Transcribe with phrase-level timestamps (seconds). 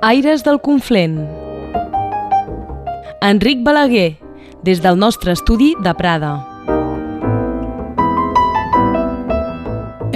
[0.00, 1.26] Aires del Conflent.
[3.20, 4.16] Enric Balaguer,
[4.62, 6.57] des del nostre estudi de Prada.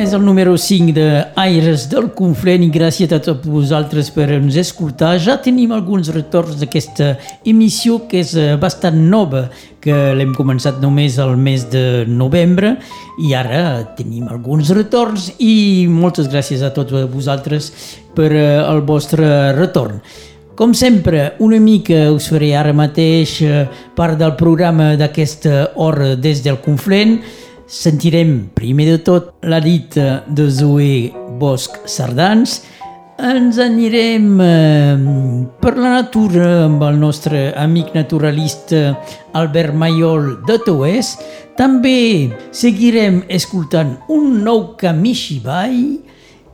[0.03, 4.57] És el número 5 de Aires del Conflent i gràcies a tots vosaltres per ens
[4.59, 5.13] escoltar.
[5.23, 7.13] Ja tenim alguns retorns d'aquesta
[7.47, 9.45] emissió que és eh, bastant nova,
[9.79, 12.73] que l'hem començat només al mes de novembre
[13.23, 17.71] i ara tenim alguns retorns i moltes gràcies a tots vosaltres
[18.17, 20.03] per eh, el vostre retorn.
[20.59, 23.63] Com sempre, una mica us faré ara mateix eh,
[23.95, 27.21] part del programa d'aquesta hora des del Conflent,
[27.73, 32.61] sentirem primer de tot la dita de Zoé Bosch Sardans,
[33.23, 34.97] ens anirem eh,
[35.63, 38.99] per la natura amb el nostre amic naturalista
[39.39, 41.15] Albert Mayol de Toès.
[41.57, 45.77] També seguirem escoltant un nou camí Xibai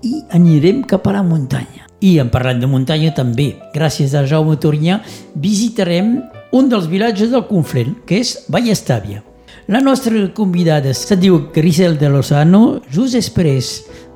[0.07, 1.89] i anirem cap a la muntanya.
[1.99, 5.01] I en parlant de muntanya també, gràcies a Jaume Torinyà,
[5.35, 6.21] visitarem
[6.55, 9.28] un dels vilatges del Conflent, que és Vallestàvia.
[9.69, 13.67] La nostra convidada se diu Grisel de Lozano, just després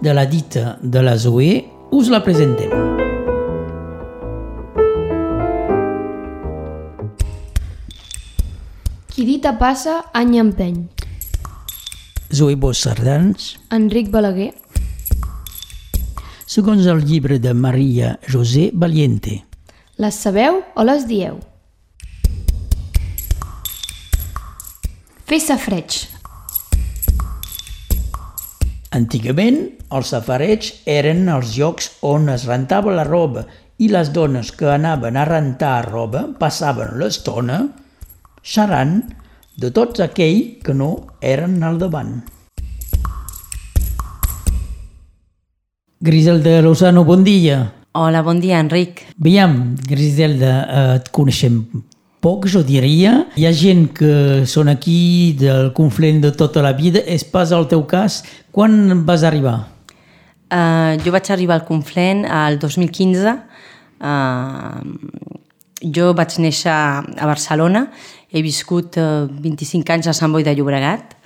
[0.01, 2.73] de la dita de la Zoé, us la presentem.
[9.13, 10.87] Qui dita passa, any empeny.
[12.33, 14.55] Zoé Bosch Sardans, Enric Balaguer.
[16.49, 19.45] segons el llibre de Maria José Valiente.
[20.01, 21.52] Les sabeu o les dieu?
[25.33, 25.95] Fer safreig.
[28.93, 29.55] Antigament,
[29.97, 33.47] els safareigs eren els llocs on es rentava la roba
[33.81, 37.57] i les dones que anaven a rentar roba passaven l'estona
[38.45, 38.93] xerrant
[39.57, 40.91] de tots aquell que no
[41.31, 42.13] eren al davant.
[46.11, 47.63] Griselda Lozano, bon dia.
[47.97, 49.01] Hola, bon dia, Enric.
[49.17, 49.57] Veiem,
[49.89, 51.63] Griselda, eh, et coneixem
[52.23, 53.27] poc, jo diria.
[53.37, 57.03] Hi ha gent que són aquí del conflent de tota la vida.
[57.03, 58.23] És pas el teu cas.
[58.55, 59.59] Quan vas arribar?
[60.53, 63.33] Uh, jo vaig arribar al Conflent al 2015.
[64.05, 64.83] Uh,
[65.81, 67.87] jo vaig néixer a Barcelona.
[68.29, 71.17] He viscut uh, 25 anys a Sant Boi de Llobregat.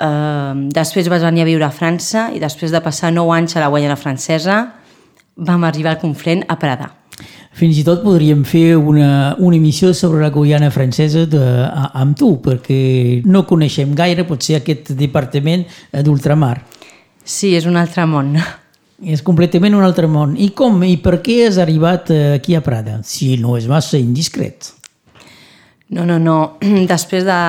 [0.00, 3.66] Uh, després vaig venir a viure a França i després de passar 9 anys a
[3.66, 4.62] la Guaiana francesa
[5.36, 6.99] vam arribar al Conflent a Prada.
[7.60, 12.16] Fins i tot podríem fer una, una emissió sobre la Guyana francesa de, a, amb
[12.16, 16.54] tu, perquè no coneixem gaire potser aquest departament eh, d'ultramar.
[17.20, 18.32] Sí, és un altre món.
[19.04, 20.32] És completament un altre món.
[20.40, 24.00] I com i per què has arribat eh, aquí a Prada, si no és massa
[24.00, 24.72] indiscret?
[25.92, 26.38] No, no, no.
[26.94, 27.40] Després de,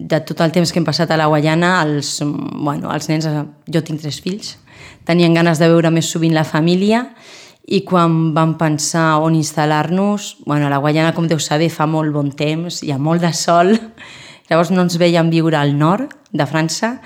[0.00, 3.28] de tot el temps que hem passat a la Guaiana, els, bueno, els nens,
[3.68, 4.56] jo tinc tres fills,
[5.04, 7.41] tenien ganes de veure més sovint la família i
[7.86, 12.82] quan vam pensar on instal·lar-nos, bueno, la Guaiana, com deu saber, fa molt bon temps,
[12.82, 13.72] hi ha molt de sol,
[14.50, 16.96] llavors no ens veiem viure al nord de França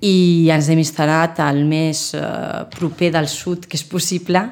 [0.00, 2.22] i ens hem instal·lat al més eh,
[2.74, 4.46] proper del sud que és possible,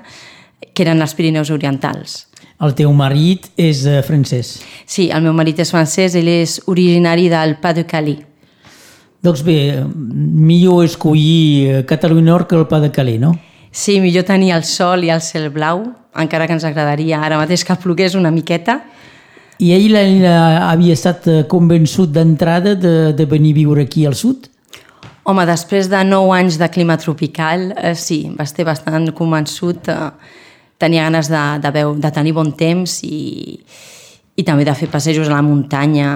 [0.73, 2.27] que eren els Pirineus Orientals.
[2.61, 4.57] El teu marit és eh, francès.
[4.85, 8.25] Sí, el meu marit és francès, ell és originari del Pas de Calais.
[9.25, 13.35] Doncs bé, millor escollir eh, Catalunya Nord que el Pa de Calais, no?
[13.77, 15.83] Sí, millor tenir el sol i el cel blau,
[16.17, 18.79] encara que ens agradaria ara mateix que plogués una miqueta.
[19.61, 24.17] I ell, ell havia estat eh, convençut d'entrada de, de venir a viure aquí al
[24.17, 24.49] sud?
[25.29, 29.93] Home, després de nou anys de clima tropical, eh, sí, va estar bastant convençut.
[29.93, 30.41] Eh,
[30.81, 33.61] tenia ganes de, de, veu, de tenir bon temps i,
[34.41, 36.11] i també de fer passejos a la muntanya.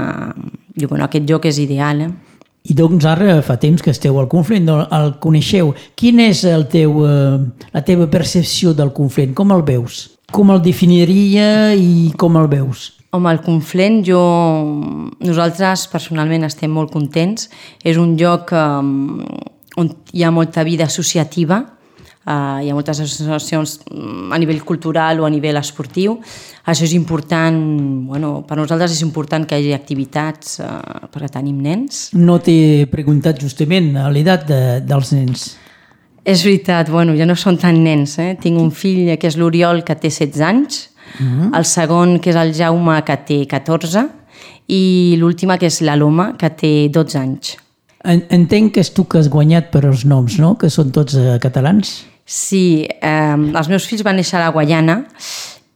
[0.80, 2.29] I, bueno, aquest lloc és ideal, eh?
[2.68, 5.72] I doncs ara fa temps que esteu al Conflent, el, coneixeu.
[5.96, 9.32] Quina és el teu, eh, la teva percepció del Conflent?
[9.34, 10.02] Com el veus?
[10.30, 12.90] Com el definiria i com el veus?
[13.16, 14.20] Home, el Conflent, jo...
[15.24, 17.48] Nosaltres personalment estem molt contents.
[17.82, 19.24] És un lloc um,
[19.80, 21.64] on hi ha molta vida associativa,
[22.30, 23.80] Uh, hi ha moltes associacions
[24.30, 26.20] a nivell cultural o a nivell esportiu.
[26.70, 27.56] Això és important,
[28.06, 32.04] bueno, per nosaltres és important que hi hagi activitats uh, perquè tenim nens.
[32.14, 35.48] No t'he preguntat justament a l'edat de, dels nens.
[36.22, 38.14] És veritat, bueno, ja no són tan nens.
[38.22, 38.36] Eh?
[38.38, 40.84] Tinc un fill que és l'Oriol, que té 16 anys,
[41.18, 41.50] uh -huh.
[41.58, 44.06] el segon, que és el Jaume, que té 14,
[44.68, 47.56] i l'última, que és l'Aloma, que té 12 anys.
[48.04, 50.56] Entenc que és tu que has guanyat per els noms, no?
[50.56, 52.09] Que són tots eh, catalans.
[52.30, 55.00] Sí, eh, els meus fills van néixer a la Guaiana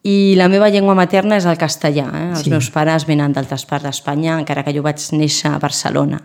[0.06, 2.04] i la meva llengua materna és el castellà.
[2.14, 2.28] Eh?
[2.36, 2.50] Els Sí.
[2.52, 6.20] meus pares venen d'altres parts d'Espanya, encara que jo vaig néixer a Barcelona.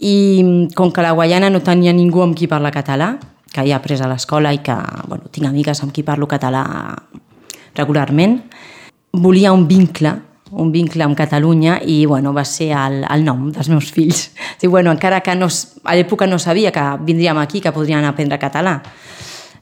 [0.00, 3.18] I com que la Guaiana no tenia ningú amb qui parlar català,
[3.52, 4.74] que he après a l'escola i que
[5.06, 6.96] bueno, tinc amigues amb qui parlo català
[7.76, 8.40] regularment.
[9.12, 10.16] Volia un vincle,
[10.50, 14.32] un vincle amb Catalunya i bueno, va ser el, el nom dels meus fills.
[14.58, 15.46] Sí, bueno, encara que no,
[15.84, 18.80] a l'època no sabia que vindríem aquí, que podrien aprendre català.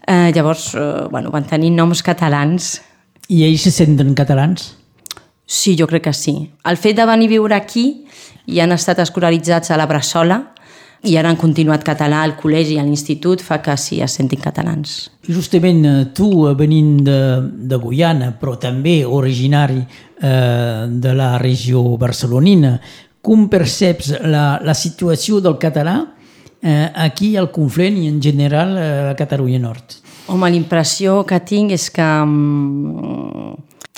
[0.06, 2.80] Eh, llavors, eh, bueno, van tenir noms catalans.
[3.28, 4.72] I ells se senten catalans?
[5.46, 6.50] Sí, jo crec que sí.
[6.64, 8.06] El fet de venir a viure aquí
[8.46, 10.40] i han estat escolaritzats a la Bressola
[11.02, 14.40] i ara han continuat català al col·legi i a l'institut fa que sí, es sentin
[14.42, 15.10] catalans.
[15.26, 21.82] Justament eh, tu, eh, venint de, de Guyana, però també originari eh, de la regió
[21.98, 22.76] barcelonina,
[23.22, 25.98] com perceps la, la situació del català
[26.62, 29.98] eh, aquí al Conflent i en general eh, a Catalunya Nord?
[30.30, 33.52] Home, l'impressió que tinc és que um,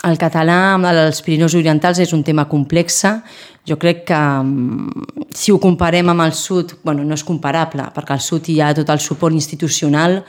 [0.05, 3.03] el català amb els Pirineus Orientals és un tema complex.
[3.69, 8.17] Jo crec que mm, si ho comparem amb el sud, bueno, no és comparable, perquè
[8.17, 10.23] al sud hi ha tot el suport institucional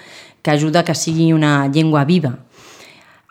[0.44, 2.36] que ajuda que sigui una llengua viva.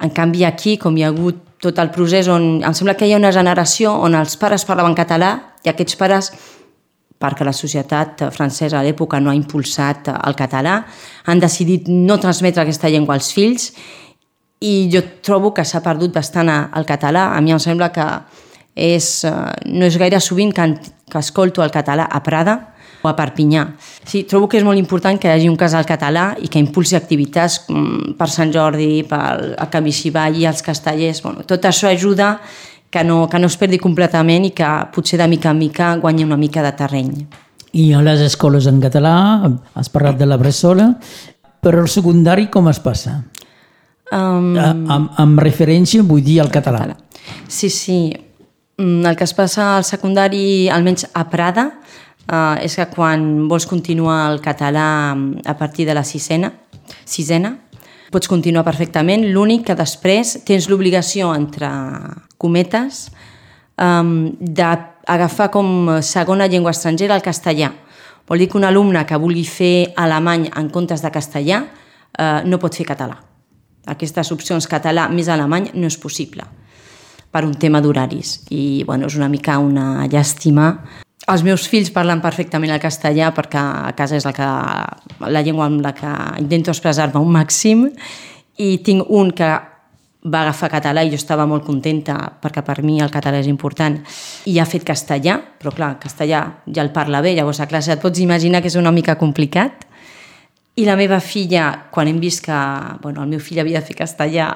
[0.03, 3.15] En canvi, aquí, com hi ha hagut tot el procés on em sembla que hi
[3.15, 5.31] ha una generació on els pares parlaven català
[5.65, 6.33] i aquests pares
[7.19, 10.81] perquè la societat francesa a l'època no ha impulsat el català,
[11.25, 13.71] han decidit no transmetre aquesta llengua als fills
[14.65, 17.31] i jo trobo que s'ha perdut bastant el català.
[17.37, 18.07] A mi em sembla que
[18.75, 19.33] és, eh,
[19.67, 20.75] no és gaire sovint que,
[21.11, 22.75] que escolto el català a Prada
[23.05, 23.67] o a Perpinyà.
[24.05, 26.97] Sí, trobo que és molt important que hi hagi un casal català i que impulsi
[26.97, 27.61] activitats
[28.19, 31.21] per Sant Jordi, per a Camixibà i els castellers.
[31.23, 32.39] Bueno, tot això ajuda
[32.95, 36.23] que no, que no es perdi completament i que potser de mica en mica guanyi
[36.23, 37.11] una mica de terreny.
[37.75, 39.15] I a les escoles en català,
[39.75, 40.93] has parlat de la Bressola,
[41.59, 43.17] però el secundari com es passa?
[44.15, 46.85] Um, amb, amb referència, vull dir, al català.
[46.85, 47.25] català.
[47.49, 47.99] Sí, sí.
[48.79, 51.67] Mm, el que es passa al secundari, almenys a Prada,
[52.29, 56.53] uh, és que quan vols continuar el català mm, a partir de la sisena,
[57.05, 57.57] sisena
[58.15, 59.27] pots continuar perfectament.
[59.35, 61.69] L'únic que després tens l'obligació, entre
[62.39, 63.09] cometes,
[63.77, 67.75] um, d'agafar com segona llengua estrangera el castellà.
[68.25, 72.63] Vol dir que un alumne que vulgui fer alemany en comptes de castellà uh, no
[72.63, 73.21] pot fer català
[73.91, 76.47] aquestes opcions català més alemany no és possible
[77.35, 80.71] per un tema d'horaris i bueno, és una mica una llàstima
[81.33, 84.49] els meus fills parlen perfectament el castellà perquè a casa és la, que,
[85.25, 86.11] la llengua amb la que
[86.41, 87.87] intento expressar-me un màxim
[88.61, 89.49] i tinc un que
[90.25, 93.99] va agafar català i jo estava molt contenta perquè per mi el català és important
[94.49, 98.05] i ha fet castellà, però clar, castellà ja el parla bé, llavors a classe et
[98.05, 99.85] pots imaginar que és una mica complicat
[100.77, 102.61] i la meva filla, quan hem vist que
[103.03, 104.49] bueno, el meu fill havia de fer castellà,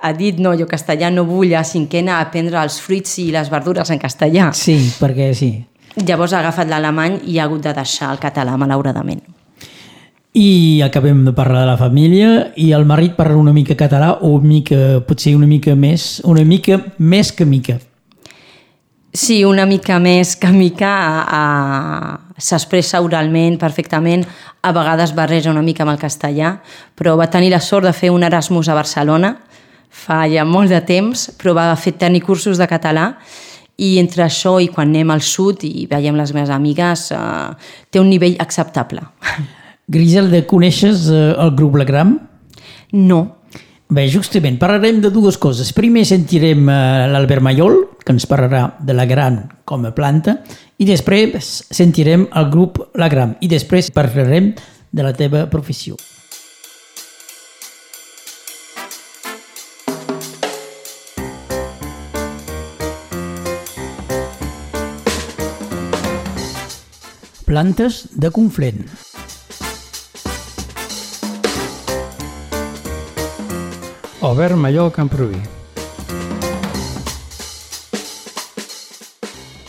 [0.00, 3.90] ha dit, no, jo castellà no vull a cinquena aprendre els fruits i les verdures
[3.92, 4.48] en castellà.
[4.56, 5.50] Sí, perquè sí.
[5.98, 9.22] Llavors ha agafat l'alemany i ha hagut de deixar el català, malauradament.
[10.38, 14.36] I acabem de parlar de la família i el marit parla una mica català o
[14.38, 17.80] mica, potser una mica més, una mica més que mica.
[19.10, 20.92] Sí, una mica més que mica
[22.38, 24.22] s'expressa oralment perfectament,
[24.62, 26.60] a vegades barreja una mica amb el castellà,
[26.94, 29.34] però va tenir la sort de fer un Erasmus a Barcelona
[29.90, 33.49] fa ja molt de temps, però va fer tenir cursos de català i
[34.00, 37.20] entre això i quan anem al sud i veiem les meves amigues eh,
[37.90, 39.04] té un nivell acceptable.
[39.94, 42.18] Griselda, coneixes eh, el grup Lagram?
[42.92, 43.20] No,
[43.90, 45.72] Bé, justament, parlarem de dues coses.
[45.74, 50.36] Primer sentirem uh, l'Albert Mayol, que ens parlarà de la gran com a planta,
[50.78, 54.52] i després sentirem el grup La Gram, i després parlarem
[54.94, 55.98] de la teva professió.
[67.50, 68.84] Plantes de Conflent.
[74.22, 75.40] Albert Mallol Camproví.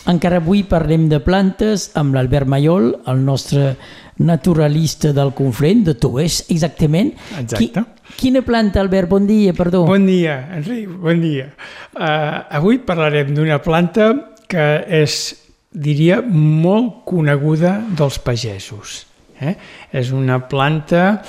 [0.06, 3.72] Encara avui parlem de plantes amb l'Albert Mayol, el nostre
[4.22, 7.16] naturalista del Conflent, de Toès, exactament.
[7.40, 7.82] Exacte.
[7.82, 9.10] Qui, quina planta, Albert?
[9.10, 9.88] Bon dia, perdó.
[9.90, 11.50] Bon dia, Enric, bon dia.
[11.98, 14.12] Uh, avui parlarem d'una planta
[14.46, 14.70] que
[15.02, 15.32] és,
[15.72, 19.02] diria, molt coneguda dels pagesos.
[19.40, 19.56] Eh?
[19.92, 21.22] És una planta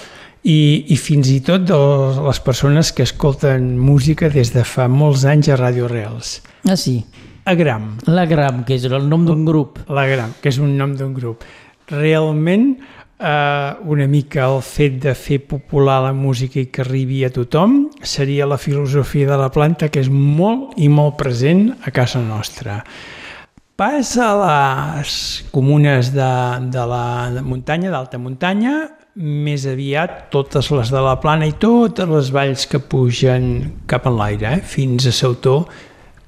[0.43, 1.77] i, i fins i tot de
[2.19, 6.41] les persones que escolten música des de fa molts anys a Ràdio Reals.
[6.67, 6.99] Ah, sí.
[7.45, 7.97] Agram.
[8.07, 9.81] L'Agram, que és el nom d'un grup.
[9.91, 11.43] L'Agram, que és un nom d'un grup.
[11.91, 12.69] Realment,
[13.19, 17.89] eh, una mica el fet de fer popular la música i que arribi a tothom
[18.01, 22.83] seria la filosofia de la planta que és molt i molt present a casa nostra.
[23.75, 26.33] Pas a les comunes de,
[26.69, 28.73] de la muntanya, d'alta muntanya,
[29.17, 33.47] més aviat totes les de la plana i totes les valls que pugen
[33.89, 34.61] cap en l'aire, eh?
[34.61, 35.63] fins a Sautó,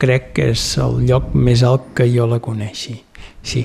[0.02, 2.98] crec que és el lloc més alt que jo la coneixi.
[3.46, 3.64] Sí.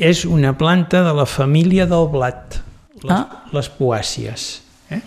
[0.00, 2.58] És una planta de la família del blat,
[3.02, 3.44] les, Ah.
[3.52, 4.48] les poàcies.
[4.90, 4.98] Eh?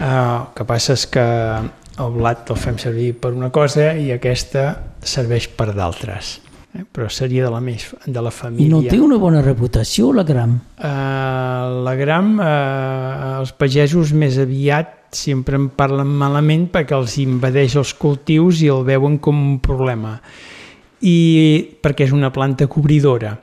[0.00, 1.26] Uh, el que passa és que
[2.00, 4.66] el blat el fem servir per una cosa i aquesta
[5.04, 6.40] serveix per d'altres.
[6.76, 6.84] Eh?
[6.92, 8.70] Però seria de la, més, de la I família.
[8.72, 10.58] no té una bona reputació, la gram?
[10.76, 17.76] Uh, la gram, uh, els pagesos més aviat sempre en parlen malament perquè els invadeix
[17.80, 20.18] els cultius i el veuen com un problema.
[21.00, 21.18] I
[21.82, 23.36] perquè és una planta cobridora.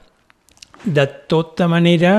[0.83, 2.13] De tota manera,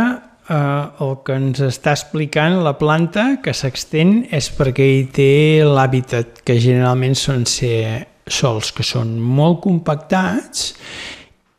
[0.48, 5.30] eh, el que ens està explicant la planta que s'extén és perquè hi té
[5.66, 10.72] l'hàbitat, que generalment són ser sols que són molt compactats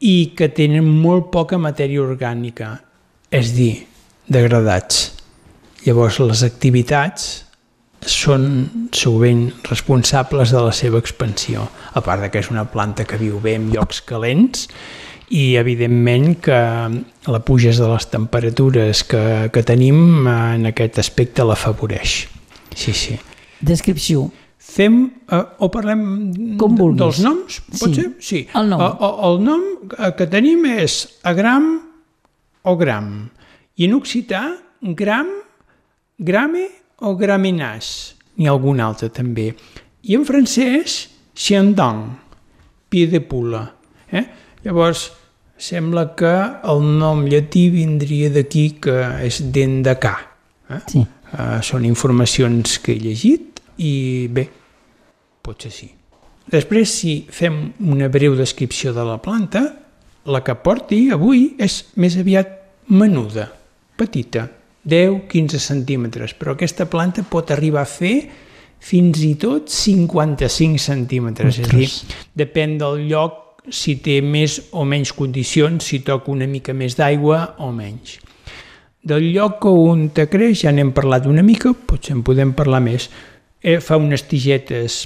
[0.05, 2.75] i que tenen molt poca matèria orgànica,
[3.31, 3.85] és dir,
[4.27, 5.11] degradats.
[5.85, 7.45] Llavors, les activitats
[8.05, 13.19] són sovint responsables de la seva expansió, a part de que és una planta que
[13.21, 14.67] viu bé en llocs calents
[15.33, 16.57] i evidentment que
[17.33, 22.25] la puges de les temperatures que, que tenim eh, en aquest aspecte l'afavoreix.
[22.75, 23.17] Sí, sí.
[23.61, 24.29] Descripció.
[24.65, 24.95] Fem,
[25.29, 26.97] eh, o parlem Com vulguis.
[26.99, 27.59] dels noms?
[27.79, 27.93] Pot Sí.
[28.01, 28.07] ser?
[28.19, 28.47] Sí.
[28.55, 28.81] El nom.
[28.81, 29.61] El, el, el nom
[29.99, 31.67] eh, que tenim és agram
[32.63, 33.29] o gram.
[33.77, 34.41] I en occità,
[34.81, 35.27] gram,
[36.17, 36.65] grame
[37.05, 37.91] o gramenàs.
[38.37, 39.51] N'hi ha algun altre també.
[40.03, 42.01] I en francès, xiandong,
[42.89, 43.67] pied de pula.
[44.11, 44.25] Eh?
[44.65, 45.11] Llavors,
[45.57, 46.33] sembla que
[46.65, 50.15] el nom llatí vindria d'aquí, que és dent de ca.
[50.69, 50.81] Eh?
[50.87, 51.05] Sí.
[51.35, 54.45] Uh, són informacions que he llegit i bé,
[55.43, 55.89] potser sí.
[56.51, 57.57] Després, si fem
[57.89, 59.63] una breu descripció de la planta,
[60.29, 62.51] la que porti avui és més aviat
[62.93, 63.47] menuda,
[63.97, 64.45] petita,
[64.85, 68.15] 10-15 centímetres, però aquesta planta pot arribar a fer
[68.85, 71.89] fins i tot 55 centímetres, és dir,
[72.37, 77.55] depèn del lloc si té més o menys condicions, si toca una mica més d'aigua
[77.65, 78.19] o menys.
[79.05, 83.09] Del lloc on te creix ja n'hem parlat una mica, potser en podem parlar més.
[83.65, 84.99] Eh, fa unes tigetes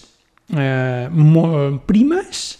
[0.51, 2.57] eh, molt primes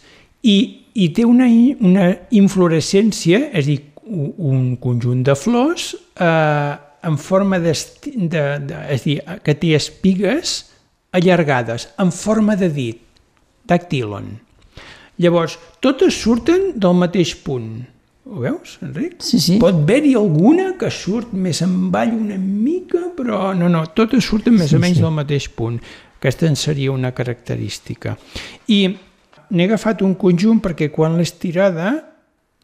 [0.48, 0.56] i,
[0.96, 1.48] i té una,
[1.84, 2.06] una
[2.40, 3.80] inflorescència, és a dir,
[4.10, 7.74] un conjunt de flors eh, en forma de,
[8.16, 10.56] de, de, és dir, que té espigues
[11.16, 13.04] allargades, en forma de dit,
[13.70, 14.38] dactylon.
[15.20, 17.84] Llavors, totes surten del mateix punt.
[18.30, 19.16] Ho veus, Enric?
[19.26, 19.58] Sí, sí.
[19.62, 24.70] Pot haver-hi alguna que surt més envall una mica, però no, no, totes surten més
[24.70, 25.04] Sí, o menys sí.
[25.06, 25.80] del mateix punt.
[26.20, 28.18] Aquesta en seria una característica.
[28.70, 28.84] I
[29.50, 31.96] n'he agafat un conjunt perquè quan l'he estirada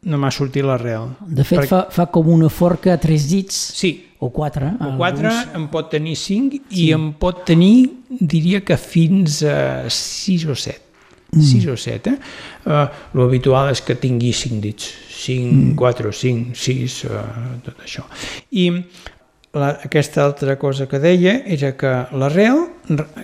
[0.06, 1.16] no m'ha sortit l'arrel.
[1.26, 4.68] De fet, Perquè- fa, fa com una forca a tres dits, Sí, o quatre.
[4.80, 5.56] o quatre alguns.
[5.58, 10.84] en pot tenir cinc i en pot tenir, diria que fins a sis o set.
[11.36, 11.48] Mm.
[11.50, 12.18] Sis o set, eh?
[12.66, 14.94] Uh, lo habitual és que tingui cinc dits.
[15.16, 15.76] Cinc, mm.
[15.80, 17.26] quatre, cinc, sis, uh,
[17.66, 18.08] tot això.
[18.56, 18.70] I
[19.56, 22.66] la, aquesta altra cosa que deia era que l'arrel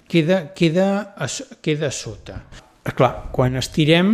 [0.07, 1.15] queda, queda,
[1.61, 2.41] queda a sota.
[2.95, 4.13] Clar, quan estirem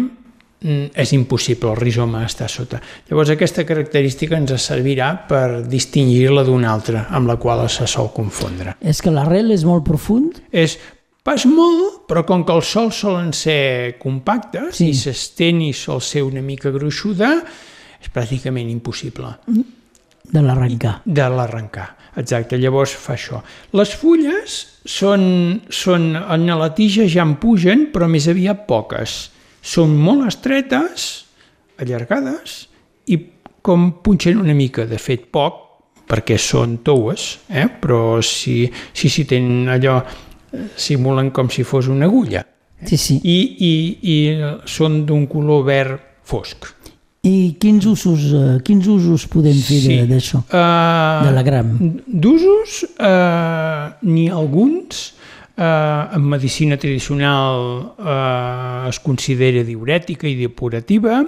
[0.60, 2.82] mm, és impossible, el rizoma està sota.
[3.08, 8.76] Llavors aquesta característica ens servirà per distingir-la d'una altra, amb la qual se sol confondre.
[8.82, 10.42] És que l'arrel és molt profund?
[10.52, 10.78] És
[11.28, 14.90] pas molt, però com que els sols solen ser compactes Sí.
[14.94, 17.34] i s'estén i sol ser una mica gruixuda,
[18.00, 19.34] és pràcticament impossible
[20.24, 21.02] De l'arrencar.
[21.06, 21.90] de l'arrencar.
[22.18, 23.42] Exacte, llavors fa això.
[23.78, 24.56] Les fulles
[24.86, 29.30] són, són en la tija ja en pugen, però més aviat poques.
[29.62, 31.26] Són molt estretes,
[31.78, 32.68] allargades,
[33.08, 33.20] i
[33.62, 35.64] com punxen una mica, de fet poc,
[36.08, 37.68] perquè són toues, eh?
[37.82, 40.00] però si si, si tenen allò,
[40.76, 42.46] simulen com si fos una agulla.
[42.86, 43.16] Sí, sí.
[43.24, 44.18] I, i, i
[44.70, 46.68] són d'un color verd fosc.
[47.28, 50.44] I quins usos, eh, quins usos podem fer de- d'això?
[50.48, 51.72] Uh, De la gram.
[52.08, 55.14] D'usos, uh, n'hi ha alguns.
[55.58, 61.24] Uh, en medicina tradicional uh, es considera diurètica i depurativa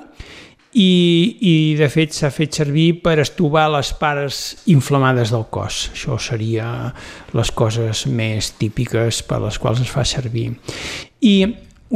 [0.73, 0.91] i,
[1.41, 5.87] i de fet s'ha fet servir per estovar les parts inflamades del cos.
[5.95, 6.67] Això seria
[7.33, 10.51] les coses més típiques per les quals es fa servir.
[11.25, 11.35] I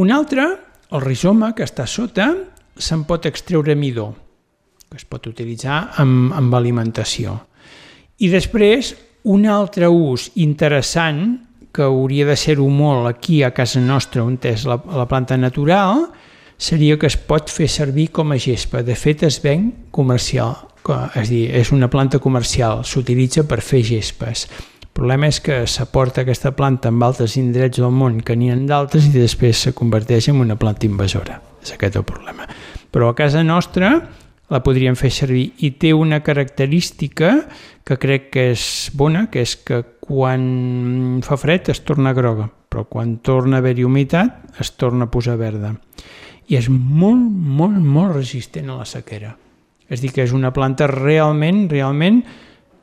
[0.02, 0.48] un altre,
[0.90, 2.32] el rizoma, que està sota,
[2.74, 4.10] se'n pot extreure midó,
[4.90, 7.38] que es pot utilitzar amb, amb alimentació.
[8.26, 8.96] I després,
[9.30, 11.26] un altre ús interessant,
[11.74, 16.06] que hauria de ser-ho molt aquí a casa nostra, on és la, la planta natural,
[16.58, 18.84] seria que es pot fer servir com a gespa.
[18.84, 23.84] De fet, es ven comercial, co- és dir, és una planta comercial, s'utilitza per fer
[23.84, 24.48] gespes.
[24.84, 28.56] El problema és que s'aporta aquesta planta en altres indrets del món que n'hi ha
[28.56, 31.42] d'altres i després se converteix en una planta invasora.
[31.64, 32.46] És aquest el problema.
[32.92, 33.96] Però a casa nostra
[34.54, 37.48] la podríem fer servir i té una característica
[37.84, 42.84] que crec que és bona, que és que quan fa fred es torna groga, però
[42.86, 45.74] quan torna a haver-hi humitat es torna a posar verda.
[46.52, 47.24] I és molt,
[47.60, 49.36] molt, molt resistent a la sequera.
[49.90, 52.24] És dir, que és una planta realment, realment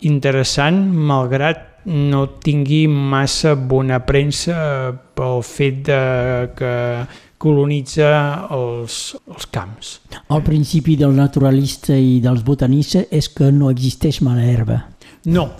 [0.06, 6.00] interessant, malgrat no tingui massa bona premsa pel fet de
[6.56, 6.74] que
[7.40, 8.10] colonitza
[8.52, 8.98] els,
[9.32, 9.94] els camps.
[10.28, 14.82] El principi del naturalista i dels botanistes és que no existeix mala herba.
[15.24, 15.50] No,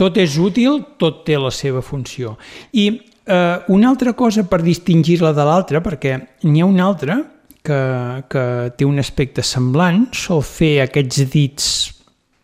[0.00, 2.36] tot és útil, tot té la seva funció.
[2.72, 6.16] I eh, una altra cosa per distingir-la de l'altra, perquè
[6.48, 7.20] n'hi ha una altra
[7.64, 7.80] que,
[8.30, 8.44] que
[8.76, 11.68] té un aspecte semblant, sol fer aquests dits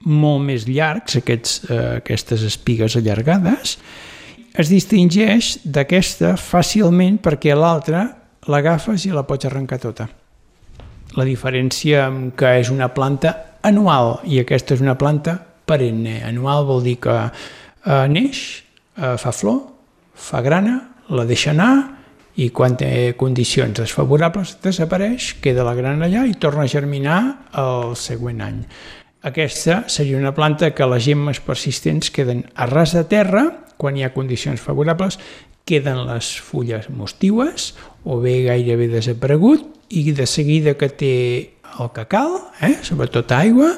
[0.05, 3.79] molt més llargs, aquests, eh, aquestes espigues allargades,
[4.55, 8.05] es distingeix d'aquesta fàcilment perquè l'altra
[8.51, 10.07] l'agafes i la pots arrencar tota.
[11.17, 12.07] La diferència
[12.37, 16.21] que és una planta anual i aquesta és una planta perenne.
[16.27, 18.45] Anual vol dir que eh, neix,
[18.99, 19.63] eh, fa flor,
[20.15, 22.04] fa grana, la deixa anar
[22.37, 27.21] i quan té condicions desfavorables desapareix, queda la grana allà i torna a germinar
[27.61, 28.61] el següent any.
[29.25, 33.47] Aquesta seria una planta que les gemmes persistents queden a ras de terra,
[33.81, 35.17] quan hi ha condicions favorables,
[35.65, 37.73] queden les fulles mostives
[38.05, 41.15] o bé gairebé desaparegut i de seguida que té
[41.81, 43.73] el cacau, eh, sobretot aigua,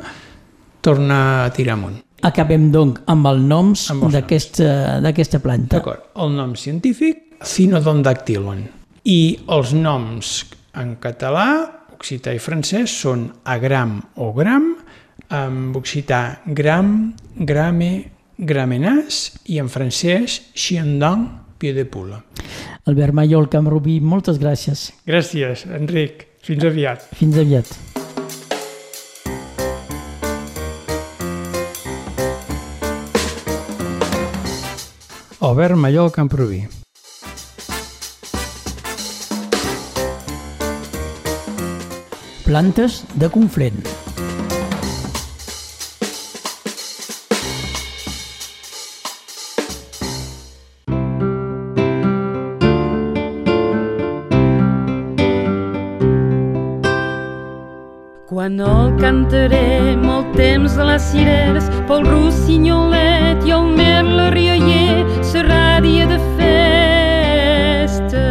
[0.80, 2.02] torna a tirar amunt.
[2.26, 5.76] Acabem, doncs, amb els noms d'aquesta planta.
[5.76, 8.64] D'acord, el nom científic, Cynodon dactylon.
[9.04, 10.32] I els noms
[10.76, 11.48] en català,
[11.96, 14.72] occità i francès són agram o gram,
[15.32, 17.90] en occità gram, grame,
[18.38, 21.26] gramenàs i en francès xiandon,
[21.58, 22.20] pied de pula.
[22.86, 24.90] Albert Mayol, Camp Rubí, moltes gràcies.
[25.08, 26.28] Gràcies, Enric.
[26.46, 27.08] Fins aviat.
[27.18, 27.74] Fins aviat.
[35.46, 36.85] Albert Mallol Camproví.
[42.46, 43.74] Plantes de Conflent.
[58.28, 65.02] Quan el cantarem el temps de les cireres pel rossinyolet i el merle rioller
[65.34, 68.22] serà dia de festa.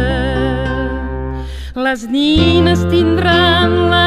[1.76, 4.05] Les nines tindran la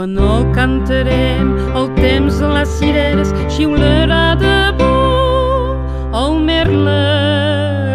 [0.00, 5.76] Quan el cantarem el temps de les cireres xiularà de por
[6.16, 7.02] el merle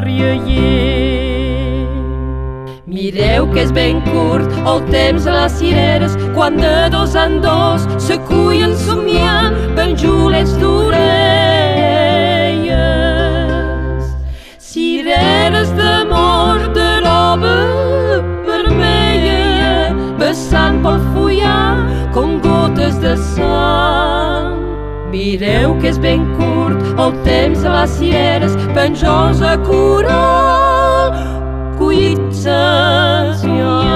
[0.06, 1.89] rioller.
[2.86, 7.82] Mireu que és ben curt el temps de les cireres quan de dos en dos
[7.98, 10.94] s'acullen somiant penjolets d'orelles.
[14.62, 15.85] Cireres d'amor
[21.14, 21.78] fullar
[22.14, 24.56] com gotes de sang.
[25.12, 31.14] Mireu que és ben curt el temps de les cireres penjols a coral
[31.80, 32.44] collits
[33.42, 33.96] somiant.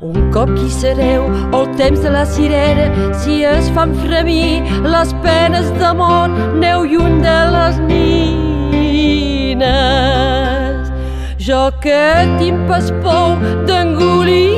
[0.00, 2.86] Un cop qui sereu el temps de la cirera
[3.22, 6.28] si es fan fremir les penes d'amor
[6.62, 9.66] neu lluny de les nines.
[11.38, 12.04] Jo que
[12.38, 13.30] tinc pas por
[13.66, 14.55] d'engolir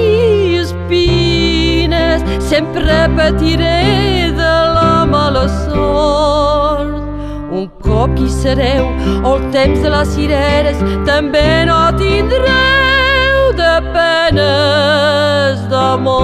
[2.08, 7.02] espines sempre patiré de la mala sort.
[7.50, 8.86] Un cop qui sereu
[9.24, 16.18] el temps de les cireres també no tindreu de penes d'amor.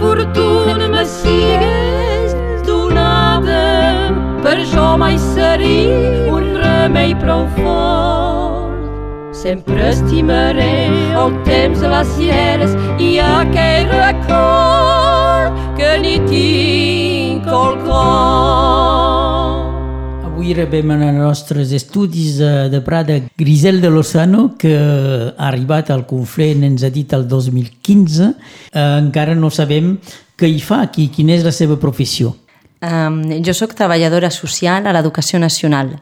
[0.00, 2.34] Fortuna me sigués
[2.66, 8.74] donada, per jo mai seria un remei prou fort.
[9.32, 19.75] Sempre estimaré el temps de les cireres i aquell record que ni tinc al cor.
[20.46, 25.90] Avui rebem en els nostres estudis de, de Prada Grisel de Lozano, que ha arribat
[25.90, 28.28] al Conflent, ens ha dit, el 2015.
[28.70, 29.96] Eh, encara no sabem
[30.38, 32.30] què hi fa aquí, quina és la seva professió.
[32.78, 35.96] Um, jo sóc treballadora social a l'Educació Nacional.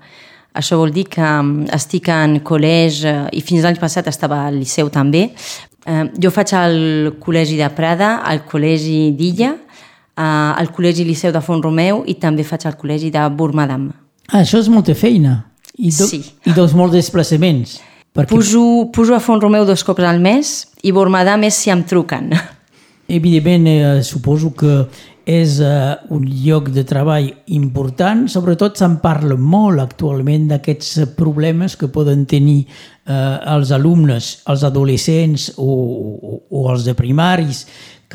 [0.52, 4.60] Això vol dir que um, estic en col·legi uh, i fins l'any passat estava al
[4.60, 5.30] Liceu també.
[5.88, 6.80] Uh, jo faig al
[7.16, 9.54] Col·legi de Prada, al Col·legi d'Illa,
[10.20, 13.94] al Col·legi Liceu de Font Romeu i també faig al Col·legi de Burmadam.
[14.30, 15.50] Ah, això és molta feina.
[15.76, 16.22] I, do, Sí.
[16.46, 17.80] I dos molts desplaçaments.
[18.14, 21.82] Perquè, Pujo, pujo a Font Romeu dos cops al mes i Burmadam és si em
[21.82, 22.30] truquen.
[23.08, 24.86] evidentment, eh, suposo que
[25.24, 28.26] és eh, un lloc de treball important.
[28.28, 35.50] Sobretot se'n parla molt actualment d'aquests problemes que poden tenir eh, els alumnes, els adolescents
[35.56, 37.64] o, o, o els de primaris,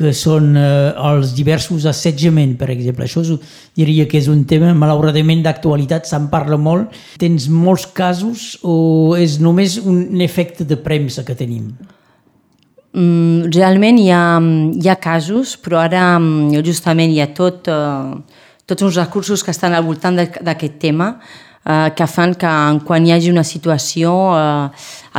[0.00, 3.04] que són eh, els diversos assetjaments, per exemple.
[3.04, 3.34] Això és,
[3.76, 6.96] diria que és un tema, malauradament, d'actualitat, se'n parla molt.
[7.20, 11.74] Tens molts casos o és només un efecte de premsa que tenim?
[12.90, 14.24] Mm, realment hi ha,
[14.74, 19.54] hi ha casos, però ara mm, justament hi ha tot, eh, tots uns recursos que
[19.54, 21.12] estan al voltant d'aquest tema
[21.64, 22.52] eh, que fan que
[22.86, 24.68] quan hi hagi una situació eh,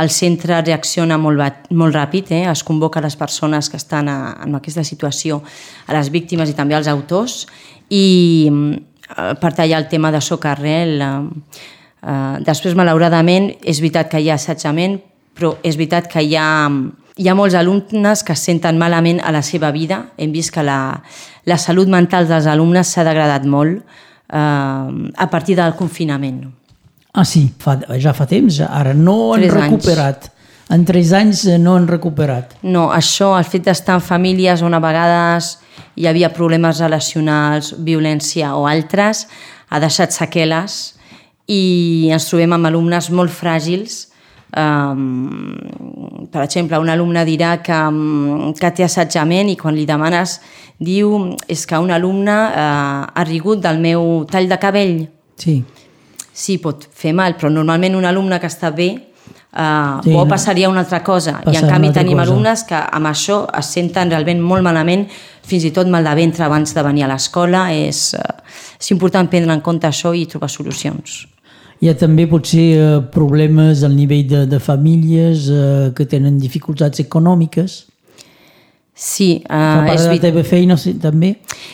[0.02, 2.44] el centre reacciona molt, molt ràpid, eh?
[2.50, 5.42] es convoca les persones que estan a, en aquesta situació,
[5.86, 7.46] a les víctimes i també als autors
[7.90, 11.14] i eh, per tallar el tema de socarrel eh,
[12.02, 15.00] eh, després malauradament és veritat que hi ha assetjament
[15.32, 16.68] però és veritat que hi ha,
[17.16, 20.12] hi ha molts alumnes que es senten malament a la seva vida.
[20.20, 21.00] Hem vist que la,
[21.48, 23.80] la salut mental dels alumnes s'ha degradat molt
[24.32, 26.46] eh, a partir del confinament.
[27.14, 29.64] Ah, sí, fa, ja fa temps, ara no han Tres anys.
[29.70, 30.30] recuperat.
[30.72, 32.54] En tres anys eh, no han recuperat.
[32.62, 35.58] No, això, el fet d'estar en famílies on a vegades
[36.00, 39.26] hi havia problemes relacionals, violència o altres,
[39.68, 40.94] ha deixat seqüeles
[41.48, 44.06] i ens trobem amb alumnes molt fràgils.
[44.52, 47.78] Um, per exemple, un alumne dirà que,
[48.58, 50.40] que té assetjament i quan li demanes
[50.82, 51.14] diu
[51.48, 54.98] és que un alumne uh, ha rigut del meu tall de cabell.
[55.40, 55.62] Sí.
[56.32, 60.68] Sí, pot fer mal, però normalment un alumne que està bé uh, Sí, o passaria
[60.68, 61.38] una altra cosa.
[61.48, 62.28] I en canvi tenim cosa.
[62.28, 65.06] alumnes que amb això es senten realment molt malament,
[65.48, 67.70] fins i tot mal de ventre abans de venir a l'escola.
[67.72, 68.40] És, uh,
[68.80, 71.22] és important prendre en compte això i trobar solucions.
[71.82, 77.02] Hi ha també potser eh, problemes al nivell de, de famílies eh, que tenen dificultats
[77.02, 77.80] econòmiques.
[78.94, 81.32] Sí, A uh, part és de la teva feina sí, també.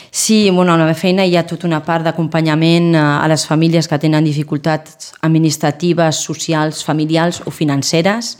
[0.08, 3.44] Sí, bueno, a la meva feina hi ha tota una part d'acompanyament eh, a les
[3.44, 8.36] famílies que tenen dificultats administratives, socials, familiars o financeres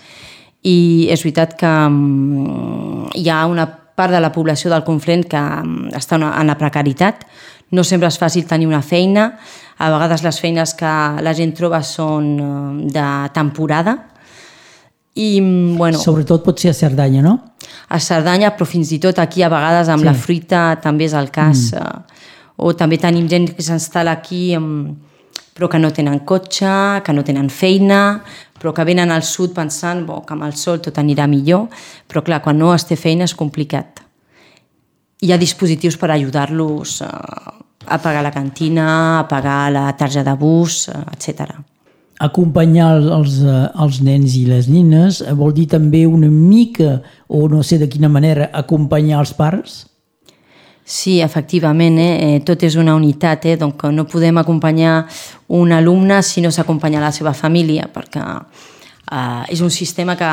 [0.63, 5.43] i és veritat que mm, hi ha una part de la població del Conflent que
[5.43, 7.27] mm, està en en la precarietat.
[7.75, 9.35] No sempre és fàcil tenir una feina.
[9.79, 13.97] A vegades les feines que la gent troba són eh, de temporada.
[15.15, 17.37] I, mm, bueno, Sobretot pot ser a Cerdanya, no?
[17.89, 20.07] a Cerdanya, però fins i tot aquí a vegades amb Sí.
[20.07, 21.73] la fruita també és el cas.
[21.73, 22.03] Mm.
[22.59, 24.97] O també tenim gent que s'instal·la aquí em,
[25.55, 28.23] però que no tenen cotxe, que no tenen feina,
[28.61, 31.69] però que venen al sud pensant bo, que amb el sol tot anirà millor,
[32.09, 34.01] però clar, quan no es té feina és complicat.
[35.21, 37.58] Hi ha dispositius per ajudar-los eh,
[37.91, 41.51] a pagar la cantina, a pagar la tarja de bus, eh, etc.
[42.21, 47.01] Acompanyar el- els, eh, els nens i les nines eh, vol dir també una mica,
[47.29, 49.87] o no sé de quina manera, acompanyar els pares?
[50.85, 52.41] Sí, efectivament, eh?
[52.45, 53.57] tot és una unitat, eh?
[53.61, 55.07] donc no podem acompanyar
[55.49, 58.23] un alumne si no s'acompanya la seva família, perquè
[59.13, 60.31] eh, és un sistema que,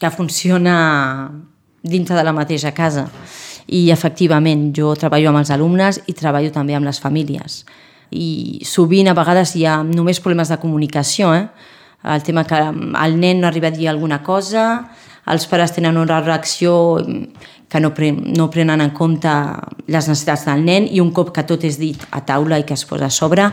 [0.00, 1.30] que funciona
[1.82, 3.06] dintre de la mateixa casa.
[3.68, 7.64] I efectivament, jo treballo amb els alumnes i treballo també amb les famílies.
[8.10, 11.46] I sovint, a vegades, hi ha només problemes de comunicació, eh?
[12.04, 14.90] el tema que el nen no arriba a dir alguna cosa,
[15.30, 16.98] els pares tenen una reacció
[17.70, 19.30] que no, pre no prenen en compte
[19.86, 22.74] les necessitats del nen i un cop que tot és dit a taula i que
[22.74, 23.50] es posa a sobre,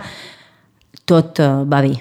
[1.06, 1.94] tot eh, va bé.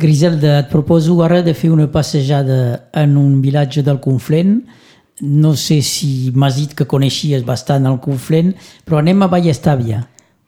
[0.00, 4.56] Griselda, et proposo ara de fer una passejada en un vilatge del Conflent.
[5.20, 8.50] No sé si m'has dit que coneixies bastant el Conflent,
[8.84, 10.00] però anem a Vallestàvia.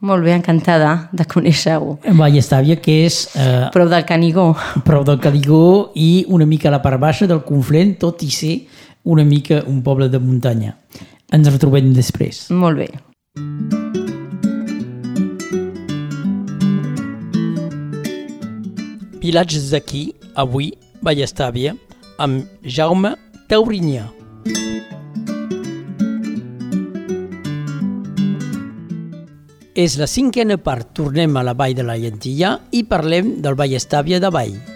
[0.07, 1.97] Molt bé, encantada de conèixer-ho.
[2.19, 4.51] Vallestàvia, que és eh, Prou del Canigó.
[4.85, 8.57] prou del Caligó i una mica a la part baixa del Conflent, tot i ser
[9.05, 10.75] una mica un poble de muntanya.
[11.33, 12.49] Ens retrobem després.
[12.51, 12.91] Molt bé.
[19.23, 21.75] Vilatges d'aquí, avui, Vallestàvia,
[22.19, 23.17] amb Jaume
[23.49, 24.16] Taurinyà.
[29.77, 30.95] És la cinquena part.
[30.97, 34.76] Tornem a la Vall de la Llantilla i parlem del Vall Estàvia de Vall.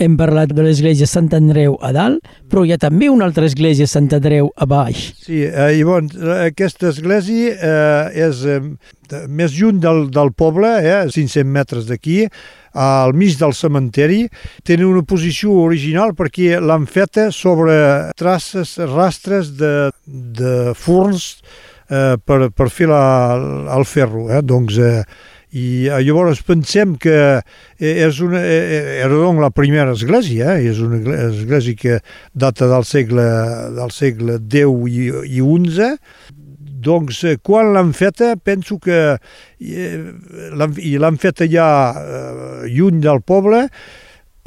[0.00, 3.84] Hem parlat de l'església Sant Andreu a dalt, però hi ha també una altra església
[3.90, 5.10] Sant Andreu a baix.
[5.20, 6.08] Sí, eh, i bon,
[6.38, 8.62] aquesta església eh, és eh,
[9.28, 12.22] més lluny del, del poble, eh, 500 metres d'aquí,
[12.72, 14.22] al mig del cementeri.
[14.64, 17.74] Tenen una posició original perquè l'han feta sobre
[18.16, 19.74] traces, rastres de,
[20.08, 21.34] de forns
[21.90, 23.04] eh, per, per fer la,
[23.76, 24.30] el ferro.
[24.32, 24.40] Eh?
[24.40, 25.02] Doncs eh,
[25.50, 30.68] i eh, llavors pensem que eh, és una, eh, era doncs la primera església, eh?
[30.70, 31.98] és una església que
[32.32, 33.26] data del segle,
[33.78, 35.08] del segle X i,
[35.38, 35.90] i XI,
[36.80, 39.18] doncs quan l'han feta penso que
[39.60, 41.66] i l'han feta ja
[42.64, 43.66] lluny del poble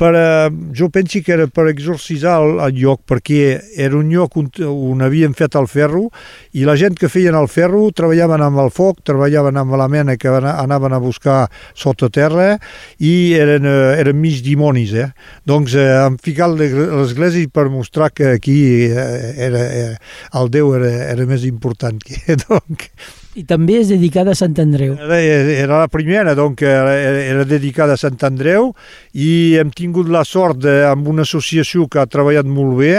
[0.04, 4.50] per, jo penso que era per exorcitzar el, el lloc, perquè era un lloc on,
[4.68, 6.10] on havien fet el ferro
[6.52, 10.18] i la gent que feien el ferro treballaven amb el foc, treballaven amb la mena
[10.20, 11.39] que anaven a buscar
[11.72, 12.58] sota terra
[13.00, 14.92] i eren, eh, eren mig dimonis.
[15.00, 15.10] Eh?
[15.48, 19.92] Doncs eh, han ficat l'església per mostrar que aquí eh, era, eh,
[20.36, 22.04] el Déu era, era més important.
[22.04, 22.89] Que, donc,
[23.34, 24.93] i també és dedicada a Sant Andreu.
[25.00, 26.93] Era, era la primera, doncs, era,
[27.24, 28.72] era dedicada a Sant Andreu
[29.13, 32.93] i hem tingut la sort de, amb una associació que ha treballat molt bé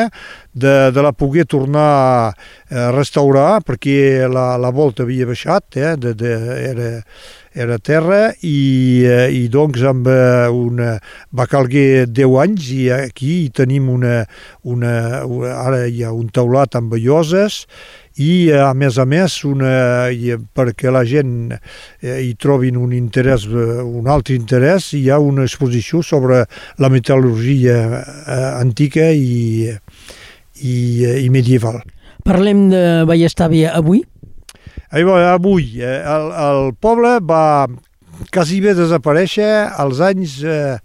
[0.55, 6.15] de, de la poder tornar a restaurar perquè la, la volta havia baixat, eh, de,
[6.19, 6.35] de,
[6.71, 6.91] era,
[7.55, 10.97] era terra i, eh, i doncs amb eh, una,
[11.31, 14.25] va calguer 10 anys i aquí tenim una,
[14.67, 14.95] una,
[15.55, 17.65] ara hi ha un teulat amb velloses
[18.23, 23.47] i a més a més una, i perquè la gent eh, hi trobin un interès,
[23.51, 26.45] eh, un altre interès, hi ha una exposició sobre
[26.79, 29.73] la metal·lurgia eh, antiga i,
[30.63, 30.77] i,
[31.25, 31.81] i medieval.
[32.25, 34.05] Parlem de Vallestàvia avui?
[34.95, 37.67] Avui, el, el poble va
[38.31, 40.79] quasi bé desaparèixer als anys eh,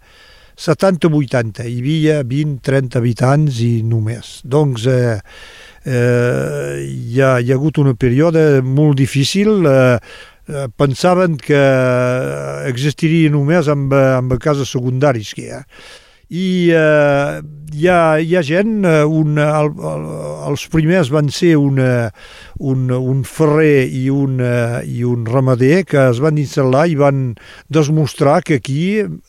[0.60, 1.64] 70-80.
[1.64, 4.40] Hi havia 20-30 habitants i només.
[4.44, 5.20] Doncs eh,
[5.86, 9.98] eh, hi, ha, hi ha hagut un període molt difícil, eh,
[10.50, 11.64] eh, pensaven que
[12.70, 15.64] existiria només amb, amb cases secundaris que hi ha.
[16.30, 17.40] I eh,
[17.74, 20.06] hi, ha, hi ha gent, eh, un, el, el,
[20.52, 22.12] els primers van ser una,
[22.60, 24.38] un, un ferrer i un,
[24.86, 27.34] i un ramader que es van instal·lar i van
[27.74, 29.29] demostrar que aquí Eh,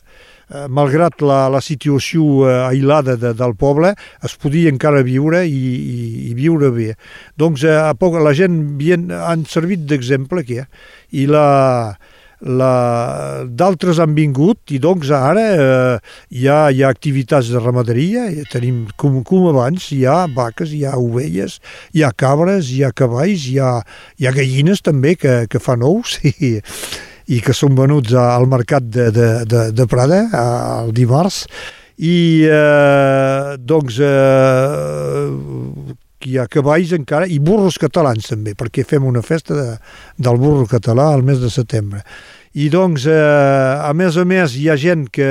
[0.69, 3.93] malgrat la, la situació eh, aïllada de, del poble,
[4.25, 6.91] es podia encara viure i, i, i viure bé.
[7.39, 10.89] Doncs eh, a poc, la gent havien, han servit d'exemple aquí, eh?
[11.15, 11.45] i la,
[12.41, 12.71] la,
[13.45, 15.99] d'altres han vingut i doncs ara eh,
[16.33, 20.83] hi, ha, hi ha activitats de ramaderia, tenim com, com abans, hi ha vaques, hi
[20.87, 21.59] ha ovelles,
[21.93, 23.77] hi ha cabres, hi ha cavalls, hi ha,
[24.17, 26.57] hi ha gallines també que, que fan ous i,
[27.31, 31.45] i que són venuts al mercat de, de, de, de Prada el dimarts.
[32.01, 32.17] I
[32.49, 35.25] eh, doncs eh,
[36.25, 39.67] hi ha cavalls encara i burros catalans també perquè fem una festa de,
[40.17, 42.01] del burro català al mes de setembre
[42.53, 45.29] i doncs eh, a més a més hi ha gent que,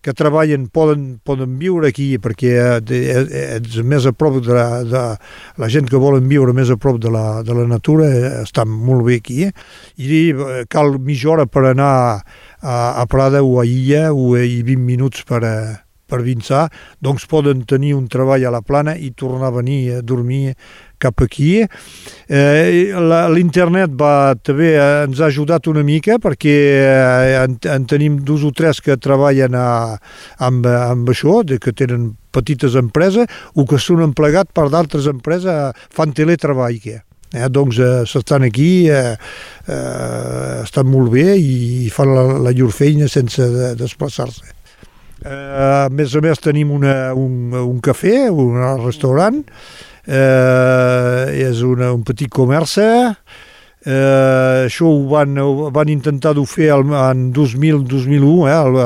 [0.00, 5.04] que treballen poden, poden viure aquí perquè ets més a prop de la, de
[5.60, 8.08] la gent que volen viure més a prop de la, de la natura
[8.40, 9.42] està molt bé aquí.
[10.00, 14.62] I eh, cal mitja hora per anar a, a Prada o a Illa o i
[14.64, 15.42] 20 minuts per,
[16.06, 16.66] per Vinçà,
[17.02, 20.54] doncs poden tenir un treball a la plana i tornar a venir a dormir
[21.02, 21.62] cap aquí.
[22.28, 22.92] Eh,
[23.32, 28.52] L'internet va, també ens ha ajudat una mica perquè eh, en, en tenim dos o
[28.56, 29.96] tres que treballen a,
[30.38, 35.76] amb, amb això, de, que tenen petites empreses o que són emplegats per d'altres empreses,
[35.94, 36.80] fan teletreball.
[36.82, 37.00] Que.
[37.34, 39.16] Eh, doncs eh, s'estan aquí, eh,
[39.66, 44.52] eh, estan molt bé i fan la, la llur feina sense de, desplaçar-se.
[45.24, 49.42] Eh, a més a més tenim una, un, un cafè, un restaurant,
[50.06, 53.10] eh, és una, un petit comerç, eh,
[53.86, 58.80] això ho van, ho van intentar de fer el, en 2000-2001, eh, al,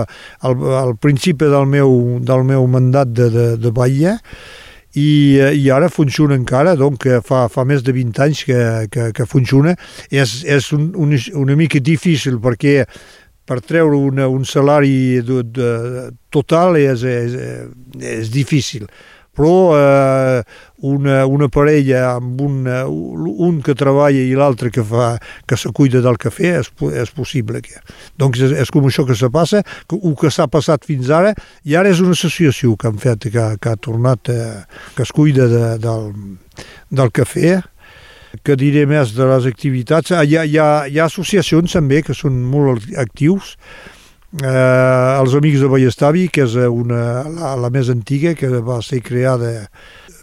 [0.48, 4.18] al, al principi del meu, del meu mandat de, de, de Bahia,
[4.98, 9.26] i, i ara funciona encara, doncs fa, fa més de 20 anys que, que, que
[9.26, 9.76] funciona.
[10.10, 12.80] És, és un, un, una mica difícil perquè
[13.46, 15.70] per treure una, un salari de, de,
[16.30, 17.38] total és, és,
[17.98, 18.86] és difícil
[19.40, 20.42] però eh,
[20.84, 25.14] una, una parella amb un, un que treballa i l'altre que, fa,
[25.48, 27.62] que se cuida del cafè és, és possible.
[27.64, 27.80] Que.
[28.20, 31.32] Doncs és, és com això que se passa, que, el que s'ha passat fins ara,
[31.64, 35.12] i ara és una associació que han fet, que, que ha tornat, eh, que es
[35.16, 36.10] cuida de, del,
[36.92, 37.62] del cafè,
[38.44, 40.12] que diré més de les activitats.
[40.12, 43.56] Hi ha, hi ha, hi ha associacions també que són molt actius,
[44.38, 49.02] eh, els Amics de Ballestavi, que és una, la, la més antiga, que va ser
[49.02, 49.68] creada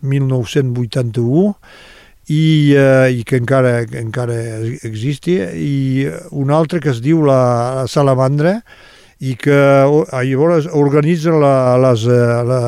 [0.02, 1.56] 1981
[2.28, 4.38] i, eh, i que encara, encara
[4.88, 7.42] existi, i una altra que es diu la,
[7.82, 8.62] la Salamandra,
[9.18, 12.60] i que llavors organitzen la, les, eh, la,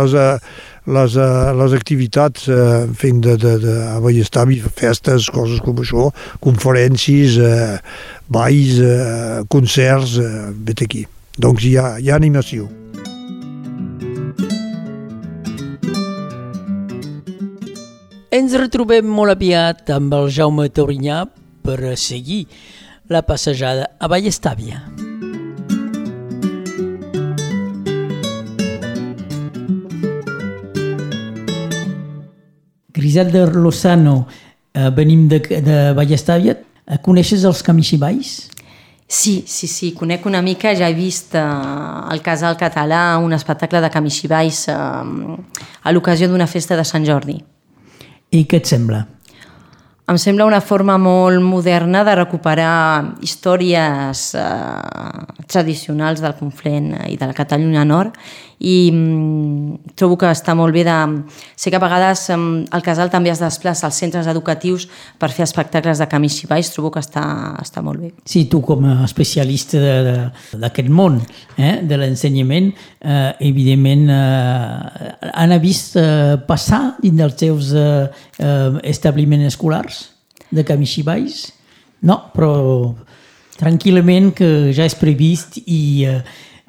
[0.00, 0.38] les, eh,
[0.88, 6.08] les, uh, les activitats uh, fent de, de, de a Ballestavi, festes, coses com això,
[6.44, 7.78] conferències, uh,
[8.32, 11.04] balls, uh, concerts, uh, vet aquí.
[11.38, 12.68] Doncs hi ha, hi ha animació.
[18.38, 21.24] Ens retrobem molt aviat amb el Jaume Taurinyà
[21.64, 22.44] per seguir
[23.08, 25.07] la passejada a Vallestàvia.
[32.98, 34.26] Griselda Lozano,
[34.74, 36.58] eh, venim de, de Vallestàvia.
[36.58, 38.36] Eh, coneixes els Camixibais?
[39.08, 43.80] Sí, sí, sí, conec una mica, ja he vist eh, al Casal Català un espectacle
[43.80, 47.38] de camixibais eh, a l'ocasió d'una festa de Sant Jordi.
[48.36, 49.06] I què et sembla?
[50.08, 54.44] Em sembla una forma molt moderna de recuperar històries eh,
[55.48, 58.20] tradicionals del Conflent i de la Catalunya Nord
[58.58, 60.96] i mm, trobo que està molt bé de...
[61.58, 65.46] Sé que a vegades mm, el casal també es desplaça als centres educatius per fer
[65.46, 67.24] espectacles de camins xivais, trobo que està,
[67.62, 68.12] està molt bé.
[68.26, 69.80] Sí, tu com a especialista
[70.58, 71.20] d'aquest món
[71.56, 78.80] eh, de l'ensenyament, eh, evidentment eh, han vist eh, passar dins dels teus eh, eh,
[78.90, 80.08] establiments escolars
[80.50, 81.46] de camins xivais?
[82.06, 82.52] No, però
[83.58, 86.20] tranquil·lament que ja és previst i eh,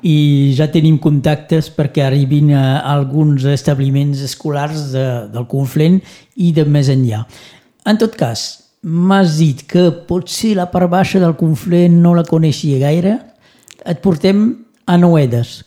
[0.05, 5.99] i ja tenim contactes perquè arribin a alguns establiments escolars de, del Conflent
[6.35, 7.25] i de més enllà.
[7.89, 8.45] En tot cas,
[8.83, 13.17] m'has dit que potser la part baixa del Conflent no la coneixia gaire.
[13.85, 14.45] Et portem
[14.85, 15.59] a Noedes.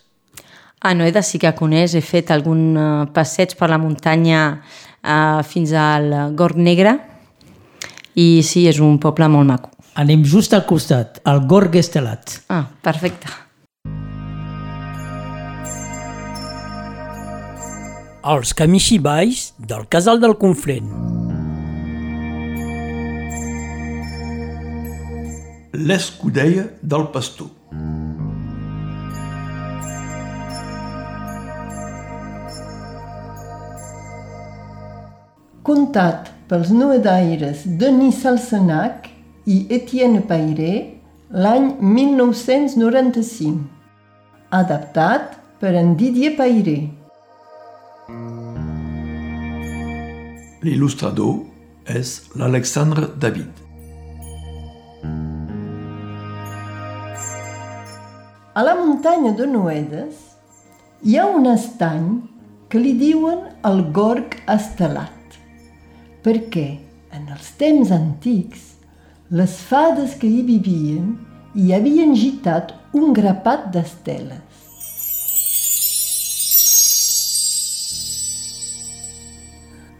[0.83, 5.73] A Noedes sí que coneix, he fet algun uh, passeig per la muntanya uh, fins
[5.79, 6.97] al Gorg Negre
[8.18, 9.71] i sí, és un poble molt maco.
[10.01, 12.38] Anem just al costat, al Gorg Estelat.
[12.49, 13.41] Ah, perfecte.
[18.22, 20.87] Els camixibais del Casal del Conflent.
[25.74, 27.50] L'escudella del pastor.
[35.66, 39.11] Contat pels noedaires Denis Salsenac
[39.50, 40.72] i Etienne Pairé
[41.35, 43.66] l'any 1995.
[44.54, 47.01] Adaptat per en Didier Pairé.
[50.62, 51.36] L'il·lustrador
[51.86, 53.60] és l'Alexandre David.
[58.54, 60.18] A la muntanya de Noedes
[61.06, 62.08] hi ha un estany
[62.68, 63.38] que li diuen
[63.70, 65.38] el Gorg Estelat,
[66.26, 66.66] perquè
[67.14, 68.74] en els temps antics
[69.30, 71.14] les fades que hi vivien
[71.54, 74.51] hi havien gitat un grapat d'esteles.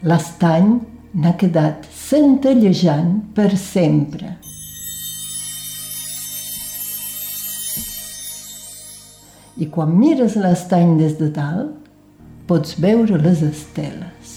[0.03, 0.81] L'estany
[1.15, 4.33] n'ha quedat centellejant per sempre.
[9.63, 11.77] I quan mires l'estany des de dalt,
[12.51, 14.35] pots veure les esteles.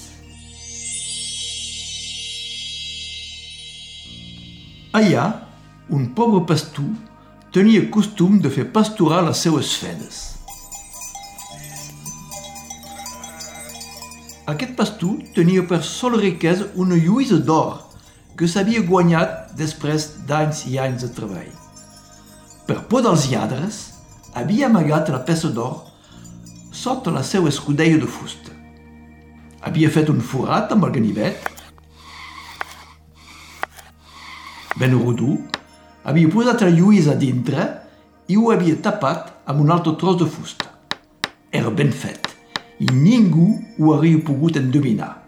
[4.94, 5.26] Allà,
[5.90, 6.94] un pobre pastor
[7.52, 10.35] tenia costum de fer pasturar les seues fedes.
[14.46, 17.80] Aquest pastor tenia per sola riquesa una lluïsa d'or
[18.38, 21.50] que s'havia guanyat després d'anys i anys de treball.
[22.68, 23.80] Per por dels lladres,
[24.38, 25.80] havia amagat la peça d'or
[26.70, 28.54] sota la seva escudella de fusta.
[29.66, 31.50] Havia fet un forat amb el ganivet,
[34.78, 35.40] ben rodó,
[36.04, 37.66] havia posat la lluïsa dintre
[38.30, 40.70] i ho havia tapat amb un altre tros de fusta.
[41.50, 42.25] Era ben fet
[42.80, 43.48] i ningú
[43.80, 45.24] ho hauria pogut endevinar.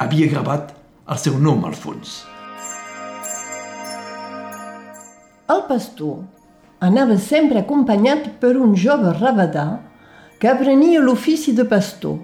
[0.00, 0.72] Havia gravat
[1.04, 2.22] el seu nom al fons.
[5.52, 6.22] El pastor
[6.82, 9.82] anava sempre acompanyat per un jove rabadà
[10.40, 12.16] que aprenia l'ofici de pastor,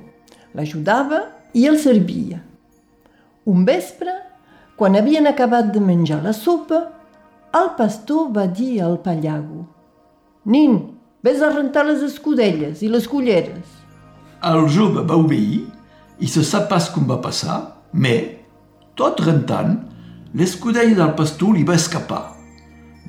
[0.56, 1.20] l'ajudava
[1.54, 2.40] i el servia.
[3.46, 4.14] Un vespre,
[4.76, 6.80] quan havien acabat de menjar la sopa,
[7.54, 9.66] el pastor va dir al pallago
[10.48, 10.78] «Nin,
[11.24, 13.88] vés a rentar les escudelles i les culleres».
[14.39, 15.64] El jove va obeir
[16.22, 17.57] i se sap pas com va passar,
[17.91, 18.36] mais,
[18.95, 19.72] tot rentant,
[20.39, 22.20] l'escudella del pastor li va escapar.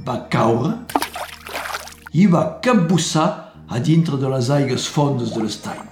[0.08, 0.72] Va caure
[2.18, 3.28] i va capbussar
[3.70, 5.86] a dintre de les aigues fondes de l'estany.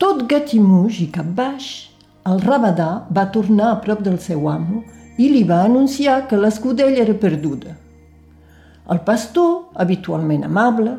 [0.00, 1.68] Tot gatimuix i cap baix,
[2.24, 4.80] el rabadà va tornar a prop del seu amo
[5.20, 7.76] i li va anunciar que l'escudella era perduda.
[8.88, 10.96] El pastor, habitualment amable,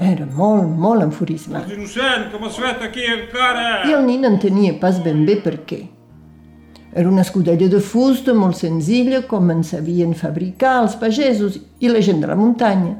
[0.00, 1.68] era molt, molt enfurismat.
[1.68, 3.82] Innocent, com has fet aquí encara?
[3.84, 5.80] I el nin entenia pas ben bé per què.
[6.96, 12.00] Era una escudella de fusta molt senzilla, com en sabien fabricar els pagesos i la
[12.02, 12.96] gent de la muntanya.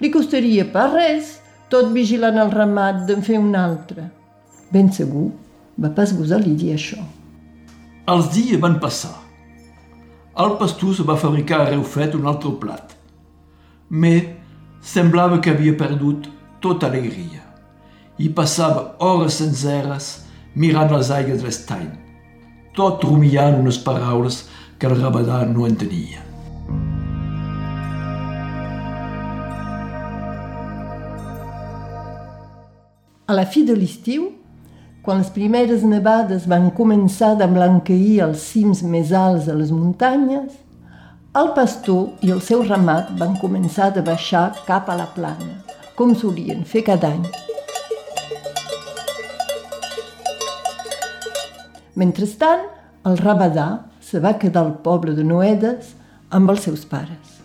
[0.00, 1.34] Li costaria pas res,
[1.68, 4.06] tot vigilant el ramat d'en fer un altre.
[4.70, 5.28] Ben segur,
[5.82, 7.02] va pas gosar li dir això.
[8.06, 9.16] Els dies van passar.
[10.38, 12.92] El pastor se va fabricar a Reufet un altre plat.
[13.90, 14.35] Mais
[14.86, 16.28] semblava que havia perdut
[16.62, 17.42] tota alegria.
[18.18, 20.10] I passava hores senceres
[20.54, 21.88] mirant les aigües de l'estany,
[22.72, 24.44] tot rumiant unes paraules
[24.78, 26.22] que el rabadà no entenia.
[33.26, 34.30] A la fi de l'estiu,
[35.02, 40.54] quan les primeres nevades van començar a blanqueir els cims més alts de les muntanyes,
[41.36, 45.58] el pastor i el seu ramat van començar a baixar cap a la plana,
[45.98, 47.26] com solien fer cada any.
[51.96, 52.64] Mentrestant,
[53.08, 53.66] el rabadà
[54.00, 55.92] se va quedar al poble de Noedes
[56.30, 57.36] amb els seus pares.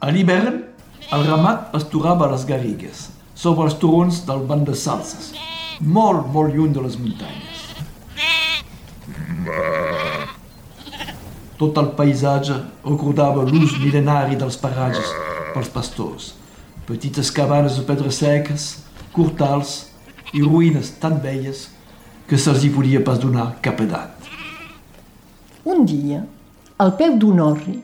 [0.00, 0.62] A l'hivern,
[1.10, 5.32] el ramat pasturava a les garrigues, sobre els turons del banc de salses,
[5.80, 7.64] molt, molt lluny de les muntanyes.
[11.58, 15.10] Tot el paisatge recordava l'ús mil·lenari dels paratges
[15.54, 16.32] pels pastors.
[16.88, 18.64] Petites cabanes de pedres seques,
[19.14, 19.76] cortals
[20.34, 21.68] i ruïnes tan velles
[22.26, 24.10] que se'ls hi podia pas donar cap edat.
[25.64, 26.24] Un dia,
[26.82, 27.78] al peu d'un orri,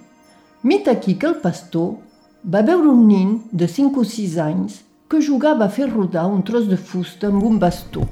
[0.67, 1.95] mit aquí que el pastor
[2.43, 6.43] va veure un nin de 5 o 6 anys que jugava a fer rodar un
[6.43, 8.03] tros de fusta amb un bastó.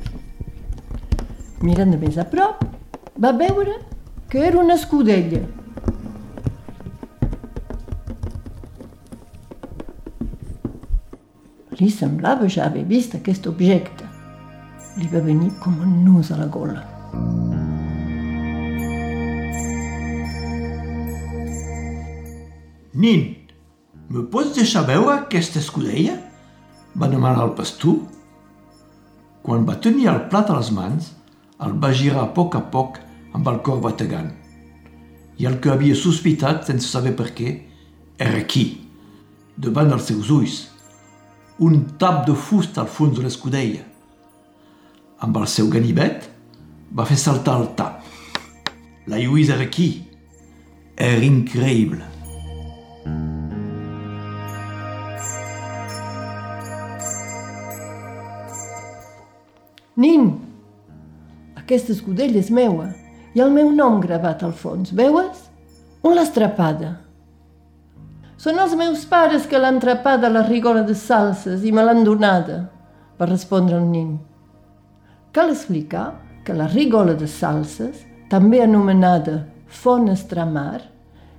[1.66, 2.62] Mirant de més a prop,
[3.18, 3.74] va veure
[4.28, 5.40] que era una escudella.
[11.78, 14.04] Li semblava ja haver vist aquest objecte.
[14.98, 16.82] Li va venir com un nus a la gola.
[22.98, 23.24] Nin,
[24.10, 26.18] me pots deixar veure aquesta escudella?
[26.98, 28.00] Va demanar el pastor.
[29.46, 31.12] Quan va tenir el plat a les mans,
[31.64, 32.98] el va girar a poc a poc
[33.36, 34.30] amb el cor bategant.
[35.38, 37.52] I el que havia sospitat, sense saber per què,
[38.18, 38.64] era aquí,
[39.56, 40.58] davant dels seus ulls,
[41.58, 43.84] un tap de fusta al fons de l'escudella.
[45.22, 46.28] Amb el seu ganivet,
[46.94, 48.04] va fer saltar el tap.
[49.10, 49.88] La lluïsa era aquí.
[50.98, 52.04] Era increïble.
[59.98, 60.28] Nin,
[61.58, 62.92] aquesta escudella és meua
[63.34, 65.44] i el meu nom gravat al fons, veues?
[66.02, 66.94] On l'has trapada?
[68.38, 72.04] Són els meus pares que l'han trapada a la rigola de salses i me l'han
[72.06, 72.58] donada,
[73.18, 74.12] va respondre el nin.
[75.34, 76.12] Cal explicar
[76.46, 80.80] que la rigola de salses, també anomenada font estramar,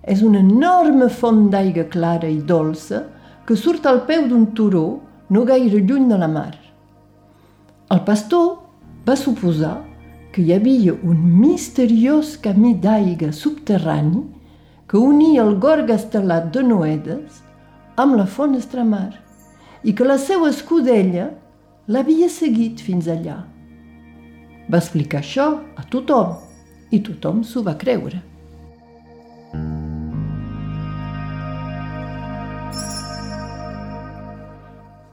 [0.03, 3.05] és una enorme font d'aigua clara i dolça
[3.45, 6.53] que surt al peu d'un turó no gaire lluny de la mar.
[7.89, 8.59] El pastor
[9.07, 9.77] va suposar
[10.31, 14.21] que hi havia un misteriós camí d'aigua subterrani
[14.89, 17.41] que unia el gorg estelat de Noedes
[17.97, 19.09] amb la font estramar
[19.83, 21.29] i que la seva escudella
[21.89, 23.39] l'havia seguit fins allà.
[24.69, 26.37] Va explicar això a tothom
[26.93, 28.21] i tothom s'ho va creure.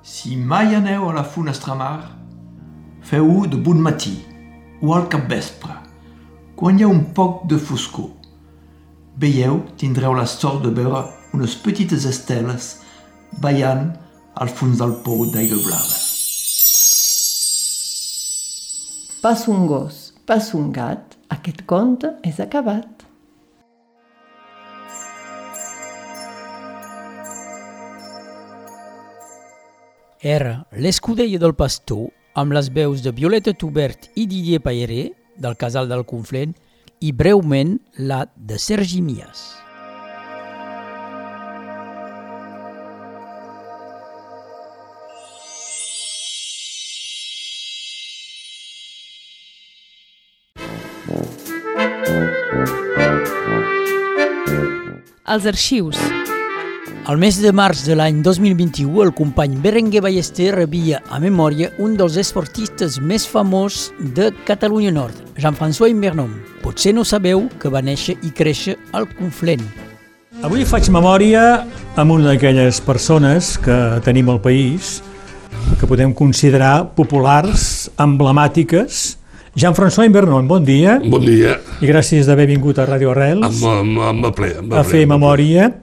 [0.02, 2.10] Si mai aneu a la Funestramar,
[3.00, 4.16] feu-ho de bon matí
[4.82, 5.74] o al capvespre,
[6.56, 8.10] quan hi ha un poc de foscor.
[9.16, 11.06] Veieu, tindreu la sort de veure
[11.36, 12.74] unes petites esteles
[13.40, 13.88] ballant
[14.36, 16.02] al fons del pou d'aigua blava.
[19.22, 23.06] Pas un gos, pas un gat, aquest conte és acabat.
[30.26, 35.88] Era l'escudella del pastor amb les veus de Violeta Tubert i Didier Pairé, del Casal
[35.88, 36.52] del Conflent,
[37.00, 39.54] i breument la de Sergi Mies.
[55.26, 56.25] Els arxius.
[57.06, 61.92] Al mes de març de l'any 2021, el company Berenguer Ballester rebia a memòria un
[61.94, 66.32] dels esportistes més famós de Catalunya Nord, Jean-François Invernom.
[66.64, 69.62] Potser no sabeu que va néixer i créixer al Conflent.
[70.42, 71.44] Avui faig memòria
[71.94, 74.96] amb una d'aquelles persones que tenim al país
[75.78, 79.14] que podem considerar populars, emblemàtiques.
[79.54, 80.98] Jean-François Invernon, bon dia.
[81.06, 81.60] Bon dia.
[81.78, 85.06] I gràcies d'haver vingut a Radio Arrels Amb, amb, amb ple, amb a ple, fer
[85.06, 85.74] amb ple.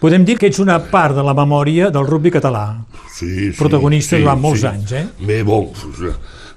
[0.00, 2.64] Podem dir que ets una part de la memòria del rugby català.
[3.12, 4.68] Sí, sí, protagonista sí, durant molts sí.
[4.70, 5.04] anys, eh?
[5.28, 5.66] Mais bon,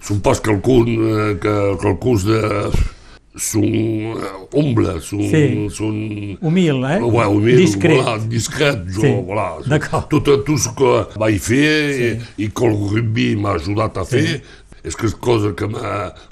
[0.03, 2.41] són pas quelcun eh, que quelcus de...
[3.33, 5.23] Són eh, humble, són...
[5.25, 5.43] Sí.
[5.73, 5.95] són
[6.45, 6.99] Humil, eh?
[7.01, 7.97] Ouais, humil, Discret.
[7.97, 9.47] Voilà, discret, jo, Sí, voilà.
[9.65, 10.05] d'accord.
[10.11, 12.11] Tot, tot ce que vaig fer sí.
[12.37, 14.21] i, i que el rugby m'ha ajudat a Sí.
[14.21, 14.37] fer,
[14.85, 15.65] és que és cosa que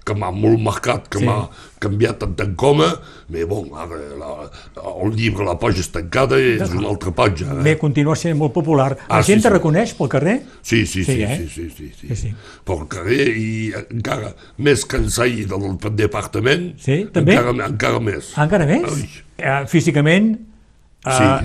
[0.05, 1.25] que m'ha molt marcat, que Sí.
[1.25, 1.49] m'ha
[1.81, 2.89] canviat en tant com a,
[3.31, 4.29] però bon, ara la,
[5.03, 7.57] el llibre, la pàgina és tancada i és una altra pàgina.
[7.59, 7.63] Eh?
[7.65, 8.91] Bé, continua sent molt popular.
[9.07, 9.53] La Ah, sí, gent te sí.
[9.55, 10.35] reconeix pel carrer?
[10.61, 11.39] Sí, sí, sí, eh?
[11.41, 12.07] sí, sí, sí, sí.
[12.11, 12.33] Sí, sí.
[12.67, 13.49] Pel carrer i
[13.81, 17.33] encara més que en sair del departament, Sí, també?
[17.39, 18.31] encara, encara més.
[18.37, 18.85] Encara més?
[18.85, 19.09] Ai.
[19.41, 20.35] Eh, físicament,
[21.05, 21.39] eh,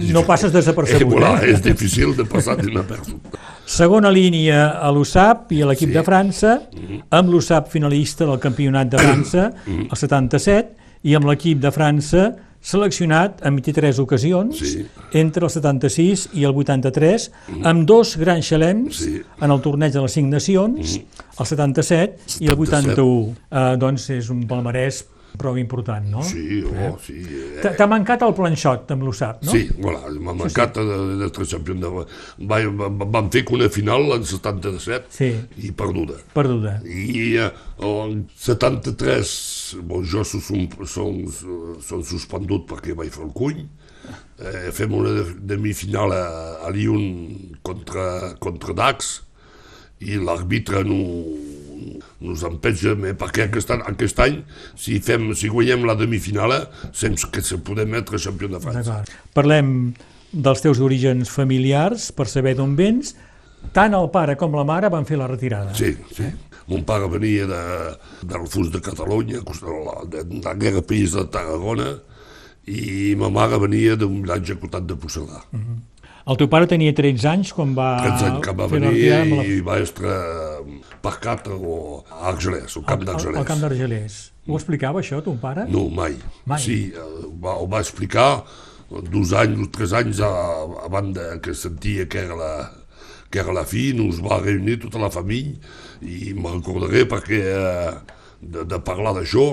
[0.00, 1.12] Sí, no passes desapercebut.
[1.12, 1.50] Eh, voilà, eh?
[1.52, 3.34] és difícil de passar d'inapercebut.
[3.66, 5.94] Segona línia a l'USAP i a l'equip Sí.
[5.94, 7.02] de França, Mhm.
[7.10, 9.88] amb l'USAP finalista del Campionat de França, Mhm.
[9.90, 14.86] el 77, i amb l'equip de França seleccionat en 23 ocasions, Sí.
[15.12, 17.30] entre el 76 i el 83,
[17.64, 19.22] amb dos grans xalems Sí.
[19.40, 21.00] en el torneig de les 5 nacions,
[21.38, 23.34] el 77 i el 81.
[23.50, 25.06] Uh, doncs és un palmarès
[25.38, 26.22] prou important, no?
[26.26, 27.14] Sí, oh, sí.
[27.22, 27.74] eh.
[27.76, 29.52] T'ha- mancat el planxot amb l'USAP, no?
[29.52, 31.80] Sí, voilà, m'ha mancat de, de tres campions.
[31.80, 31.90] De,
[32.50, 35.30] va, va, vam fer una final en 77 Sí.
[35.66, 36.18] i perduda.
[36.34, 36.78] Perduda.
[36.84, 37.50] I eh,
[37.86, 39.34] en 73,
[39.86, 40.40] bon, jo som,
[40.86, 41.22] som,
[41.84, 43.64] som suspendut perquè vaig fer el cuny,
[44.40, 46.24] eh, fem una de- demifinal a,
[46.66, 49.20] a Lyon contra, contra Dax
[50.00, 50.96] i l'àrbitre no,
[52.20, 54.38] nos empetja, eh, perquè aquest any, aquest any
[54.74, 56.62] si, fem, si guanyem la demifinala,
[56.92, 59.00] sense que se podem etre campió de França.
[59.36, 59.92] Parlem
[60.30, 63.16] dels teus orígens familiars, per saber d'on vens.
[63.76, 65.74] Tant el pare com la mare van fer la retirada.
[65.76, 66.30] Sí, sí.
[66.70, 67.62] Mon pare venia de,
[68.30, 71.96] del Fus de Catalunya, de, de la guerra país de Tarragona,
[72.70, 75.42] i ma mare venia d'un vilatge al costat de Puigcerdà.
[76.30, 78.92] El teu pare tenia 13 anys quan va 13 anys que va venir
[79.32, 79.42] la...
[79.42, 80.18] i va estar
[81.02, 84.18] parcat o a Argelès, al camp al, al camp d'Argelers.
[84.48, 85.66] Ho explicava això, ton pare?
[85.70, 86.16] No, mai.
[86.46, 86.60] Mai?
[86.62, 88.42] Sí, eh, va, ho va explicar
[88.90, 92.52] dos anys o tres anys a- abans que sentia que era la,
[93.30, 95.54] que era la fi, nos va reunir tota la família
[96.02, 97.92] i me'n recordaré perquè eh,
[98.40, 99.44] de, de parlar d'això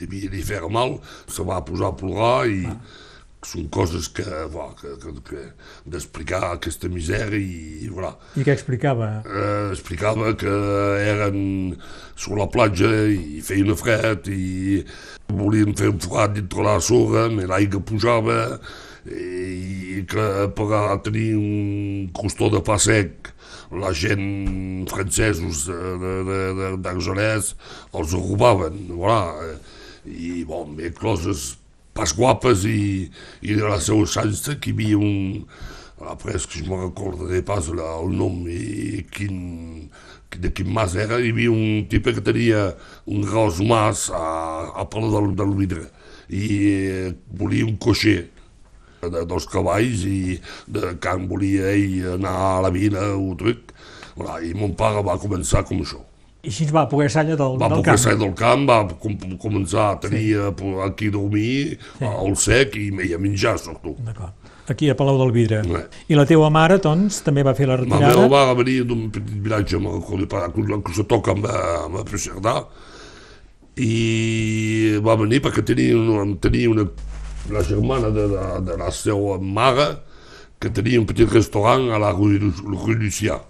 [0.00, 0.96] devia li fer mal,
[1.28, 2.64] se va posar a plorar i
[3.46, 5.42] són coses que, va, que, que, que
[5.90, 8.12] d'explicar aquesta misèria i, voilà.
[8.38, 9.08] I què explicava?
[9.26, 10.52] Eh, explicava que
[11.02, 11.40] eren
[12.14, 14.82] sur la platja i feia una fred i
[15.32, 18.38] volien fer un forat dintre la sorra, l'aigua pujava
[19.02, 23.32] i que per tenir un costó de pa sec
[23.72, 25.64] la gent francesos
[26.84, 27.54] d'Argelès
[27.98, 29.56] els robaven, voilà.
[30.02, 31.52] I, bon, bé, coses
[31.96, 33.10] pas guapes i,
[33.42, 35.44] i de la seva xança que hi havia un...
[36.02, 39.36] Après, és que je me recordaré pas la, el nom i quin,
[40.34, 42.72] de quin mas era, hi havia un tipus que tenia
[43.06, 44.24] un gros mas a,
[44.82, 45.86] a pala del, del vidre
[46.32, 48.32] i eh, volia un coixer
[49.02, 53.70] de, dels cavalls i de can volia ell anar a la vila o truc.
[54.42, 56.02] I mon pare va començar com això.
[56.42, 57.98] I així va poder salir del, Va del poder camp.
[58.02, 60.70] sair del camp, va com, començar a tenir sí.
[60.82, 62.04] aquí a dormir, sí.
[62.08, 64.00] al sec i, i a menjar, sobretot.
[64.02, 64.50] D'acord.
[64.72, 65.60] Aquí a Palau del Vidre.
[65.70, 65.84] Ouais.
[66.10, 68.10] I la teua mare, doncs, també va fer la retirada?
[68.14, 72.56] meva mare venia d'un petit vilatge, que se toca amb, amb a Puigcerdà,
[73.78, 76.86] i va venir perquè tenia, una, tenia una,
[77.50, 79.88] la germana de la, de la seva mare
[80.62, 83.40] que tenia un petit restaurant a la rue, rue Lucià.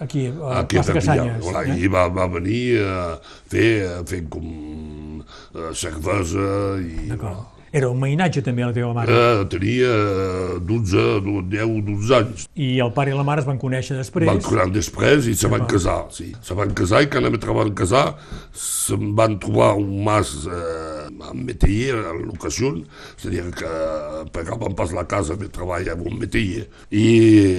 [0.00, 0.94] Aquí, a Aquí a Plaça.
[0.94, 1.42] Casanyes.
[1.42, 1.78] Voilà, eh?
[1.82, 2.96] I va, va venir a
[3.50, 4.48] fer, a fer com
[5.20, 6.50] eh, cervesa
[6.82, 7.08] i...
[7.12, 7.54] D'acord.
[7.68, 9.12] Era un mainatge també la teva mare.
[9.12, 9.90] Eh, tenia
[10.64, 11.02] 12,
[11.52, 12.46] 10, 12 anys.
[12.56, 14.28] I el pare i la mare es van conèixer després.
[14.30, 16.30] Van conèixer després i se van casar, sí.
[16.44, 18.06] Se van casar i quan se van casar
[18.56, 22.12] se'n van trobar un mas eh, amb metier a
[23.32, 23.70] dir que
[24.34, 27.06] pagaven pas la casa de treball amb un metier i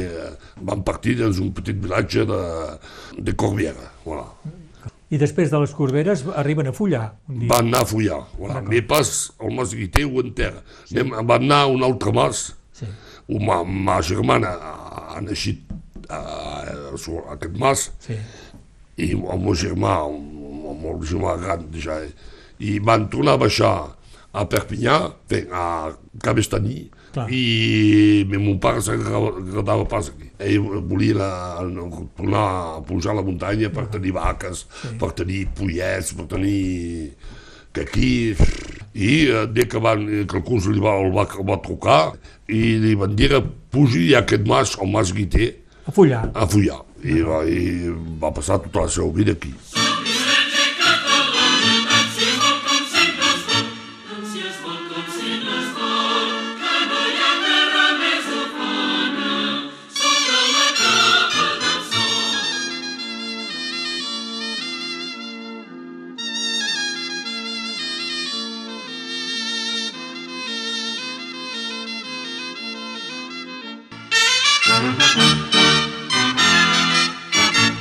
[0.06, 0.32] eh,
[0.62, 2.40] van partir dins un petit vilatge de,
[3.20, 4.28] de Corbiera, voilà.
[5.10, 7.16] I després de les Corberes arriben a Fullar.
[7.28, 7.50] Un dia.
[7.50, 8.62] Van anar a Fullar, voilà.
[8.62, 9.10] mais pas
[9.42, 10.62] al mas Guiter o en terra.
[10.86, 11.02] Sí.
[11.02, 12.86] Van anar a un altre mas, Sí.
[13.42, 15.66] ma, ma germana ha naixit
[16.10, 18.16] a, a, a aquest mas, Sí.
[18.98, 21.98] i el meu germà, el meu germà gran ja,
[22.60, 23.74] i van tornar a baixar
[24.34, 24.96] a Perpinyà,
[25.52, 25.64] a
[26.22, 27.26] Cabestany, Clar.
[27.34, 30.28] i meu mon pare s'agradava pas aquí.
[30.40, 31.30] Ell volia la,
[32.16, 32.44] tornar
[32.78, 34.94] a pujar a la muntanya per tenir vaques, Sí.
[35.00, 37.16] per tenir pollets, per tenir
[37.74, 38.36] que aquí...
[39.00, 42.00] I eh, de que, van, que el curs li va, el va, el va trucar
[42.50, 43.40] i li van dir que
[43.72, 45.52] pugi a aquest mas, el mas Guiter,
[45.86, 46.32] A Fullar.
[46.34, 46.82] a Fullar.
[47.06, 49.54] I va, i va passar tota la seva vida aquí.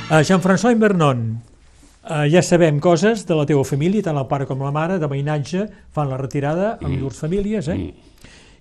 [0.09, 1.19] Uh, Jean-François Invernon,
[2.09, 5.05] uh, ja sabem coses de la teva família, tant el pare com la mare, de
[5.09, 7.01] veïnatge, fan la retirada amb Mm.
[7.03, 7.93] llurs famílies, eh?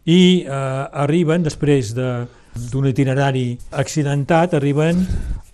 [0.08, 2.26] I uh, arriben, després de-
[2.72, 4.98] d'un itinerari accidentat, arriben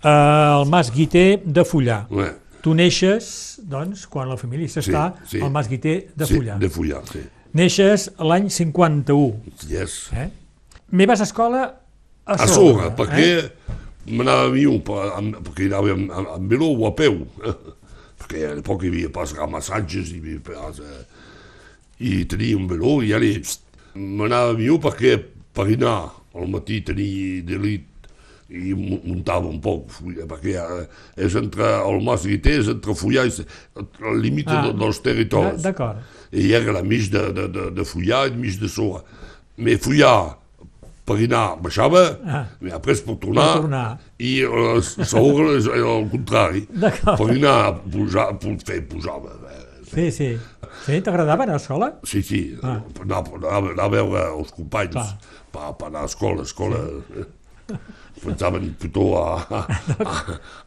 [0.03, 2.07] uh, al Mas Guiter de Fullar.
[2.09, 2.31] Ouais.
[2.61, 5.39] Tu neixes, doncs, quan la família s'està sí.
[5.39, 6.57] al Mas Guiter de sí, Fullar.
[6.59, 7.21] de Fullar, sí.
[7.53, 9.35] Neixes l'any 51.
[9.69, 10.09] Yes.
[10.13, 10.29] Eh?
[10.91, 11.61] Me vas a escola
[12.25, 13.51] a A sobre, perquè
[14.07, 17.23] m'anava a mi un, perquè anava amb, amb, amb veló o a peu.
[18.19, 20.79] perquè a l'època hi havia pas ramassatges, hi havia pas...
[20.79, 21.03] Eh,
[22.05, 23.29] I tenia un veló i allà
[23.95, 25.13] m'anava a mi perquè
[25.55, 27.85] per anar al matí tenir delit
[28.51, 30.83] i mu- muntava un poc, fulla, perquè eh,
[31.25, 33.39] és entre el Mas Guiter, és entre Fullar, és
[33.79, 35.63] el límit Ah, dels territoris.
[35.63, 36.03] D'acord.
[36.35, 39.01] I era la mig de, de, de, de Fullar i mig de Sora.
[39.57, 40.35] Mais Fullar,
[41.05, 42.45] per anar, baixava, Ah.
[42.61, 43.99] i després per tornar, Per tornar.
[44.19, 46.65] i eh, Sora és al contrari.
[46.71, 47.17] D'acord.
[47.21, 49.31] Per anar, pujar, pu- fer, pujava.
[49.51, 49.61] eh,
[49.93, 50.37] Sí, sí.
[50.85, 51.93] Sí, t'agradava anar a escola?
[52.03, 52.81] Sí, sí, Ah.
[53.01, 55.13] anar, anar, anar a veure els companys,
[55.51, 56.77] per, per anar a escola, a escola...
[57.13, 57.75] Sí.
[58.23, 59.59] Pensaven pitó a, a,
[60.05, 60.13] a,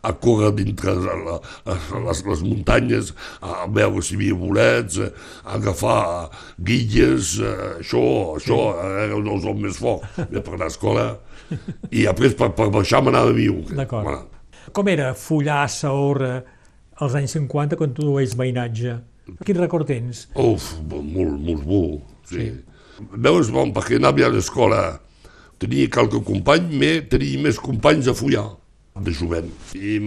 [0.08, 1.38] a córrer dintre la,
[2.04, 6.28] les, les muntanyes, a veure si hi havia bolets, a agafar
[6.60, 7.38] guilles,
[7.78, 8.04] això,
[8.36, 8.60] això,
[9.06, 11.08] eren els homes més forts per anar a escola.
[11.90, 13.48] I després per, per baixar m'anava a mi.
[13.72, 14.36] D'acord.
[14.76, 16.32] Com era follar a Saorra
[17.00, 18.98] als anys 50 quan tu ets veïnatge?
[19.44, 20.26] Quin record tens?
[20.36, 21.82] Uf, molt, molt bo,
[22.28, 22.48] sí.
[22.48, 23.08] sí.
[23.14, 24.80] Veus, bon, perquè anava a l'escola,
[25.58, 28.46] tenia qualque company, mais tenia més companys a follar,
[28.98, 29.50] de jovent.
[29.78, 29.98] I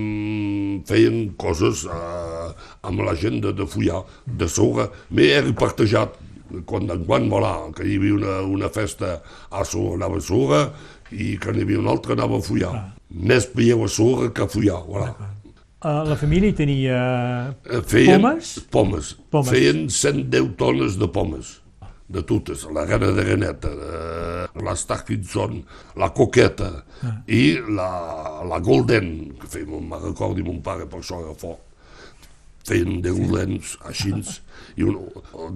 [0.88, 2.49] feien coses eh,
[2.88, 6.20] amb la gent de, de follar, de sorra, mais era partejat.
[6.68, 10.66] Quan en quan, voilà, que hi havia una, una festa a sorra, anava a sorra,
[11.16, 12.74] i quan hi havia una altra anava a follar.
[13.12, 15.14] Més veieu a sorra que a follar, voilà.
[15.82, 16.97] Uh, la família tenia
[17.66, 18.52] Eh, Feien pomes?
[18.70, 19.16] Pomes.
[19.34, 19.49] Pomes.
[19.49, 21.56] Feien 110 tones de pomes.
[22.12, 25.62] De totes, la gana de graneta, eh, la Starkinson,
[25.95, 26.72] la coqueta
[27.03, 27.16] Ah.
[27.28, 31.62] i la, la Golden, que feia, me'n recordi mon pare per això era fort.
[32.68, 34.12] Feien de Goldens, així,
[34.78, 34.99] i un,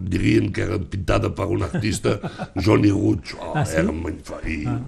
[0.09, 2.15] dirien que eren pintada per un artista,
[2.55, 3.75] Johnny Rouge, oh, Ah, sí?
[3.83, 4.47] eren magnífics.
[4.49, 4.79] I, Ah.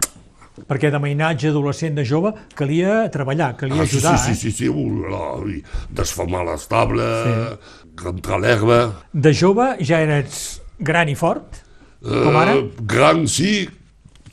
[0.68, 4.36] Perquè de mainatge adolescent de jove calia treballar, calia Ah, sí, ajudar, sí, eh?
[4.36, 5.61] sí, sí, sí, la,
[5.93, 8.01] desfamar l'estable, sí.
[8.03, 8.80] rentrar l'herba,
[9.13, 11.61] De jove ja eres gran i fort,
[12.01, 12.55] com ara?
[12.55, 13.67] Eh, gran sí,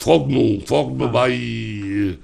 [0.01, 0.45] foc no.
[0.69, 2.19] Foc me vaig...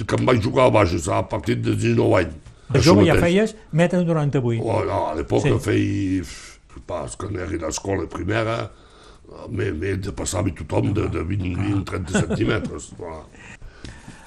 [0.00, 2.36] que em vaig jugar a baixes a partir de 19 anys.
[2.70, 4.62] De jove ja feies metre 98.
[4.64, 5.58] Oh, no, a l'època Sí.
[5.66, 6.24] feia...
[6.86, 8.54] Pas, quan era a l'escola primera,
[9.50, 12.88] m'he de passar-hi tothom de, de 20-30 centímetres.
[12.98, 13.20] Voilà.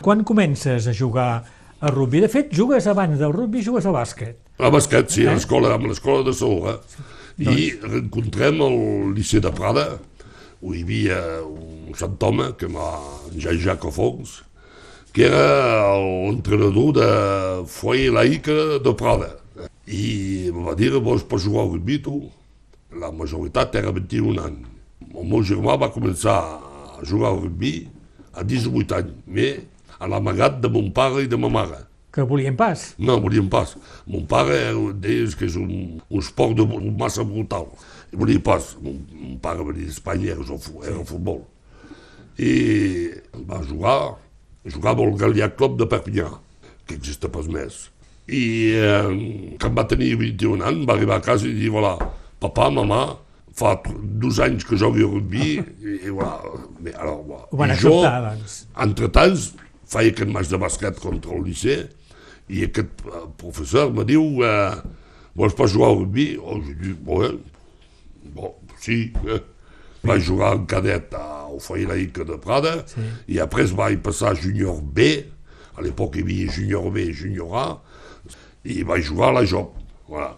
[0.03, 1.43] Quan comences a jugar
[1.79, 2.19] a rugby?
[2.23, 4.37] De fet, jugues abans del rugby, jugues a bàsquet.
[4.59, 5.29] A bàsquet, sí, Eh?
[5.31, 6.77] a l'escola, amb l'escola de Saura.
[7.41, 8.75] I rencontrem al
[9.15, 9.85] Liceu de Prada,
[10.61, 12.89] on hi havia un sant home, que m'ha
[13.33, 14.43] Jean-Jacques Fons,
[15.13, 17.07] que era l'entrenador de
[17.69, 19.31] Foyer Laïca de Prada.
[19.89, 22.21] I em va dir, vols per jugar al rugby, tu?
[23.01, 24.69] La majoritat era 21 anys.
[25.13, 27.87] el meu germà va començar a jugar al rugby
[28.33, 29.59] a 18 anys, mais
[29.99, 31.83] a l'amagat de mon pare i de ma mare.
[32.13, 32.93] Que volien pas.
[33.01, 33.71] No, volien pas.
[34.05, 34.59] Mon pare
[35.01, 37.65] deia que és un, un esport de, massa brutal.
[38.13, 38.67] I volia pas.
[38.83, 41.41] Mon, mon pare venia d'Espanya, era, era el futbol.
[42.37, 42.53] I
[43.49, 43.95] va jugar,
[44.69, 46.27] jugava al Galià Club de Perpinyà,
[46.85, 47.79] que existe pas més.
[48.29, 48.43] I
[48.77, 51.95] eh, quan va tenir 21 anys va arribar a casa i dir, voilà,
[52.45, 53.01] papa, mamà,
[53.57, 53.73] fa
[54.21, 56.37] dos anys que jogui a rugby i, i voilà.
[56.77, 57.49] Bé, alors, voilà.
[57.49, 58.61] Ho van I jo, acceptar, doncs.
[58.85, 59.49] entre tants,
[59.89, 61.89] feia aquest match de basquet contra el liceu
[62.49, 64.75] i aquest uh, professor me diu uh,
[65.37, 66.27] vols pas jugar al rugby?
[66.41, 67.39] Oh, je dis, bon,
[68.35, 69.11] bon sí.
[69.27, 69.41] Eh.
[70.03, 73.03] Vaig jugar en cadet a Ofaïlaïca de Prada sí.
[73.31, 75.23] i après vaig passar a júnior B,
[75.77, 77.67] a l'époque hi havia júnior B i júnior A,
[78.67, 79.71] i vaig jugar a la Job.
[80.11, 80.33] Voilà.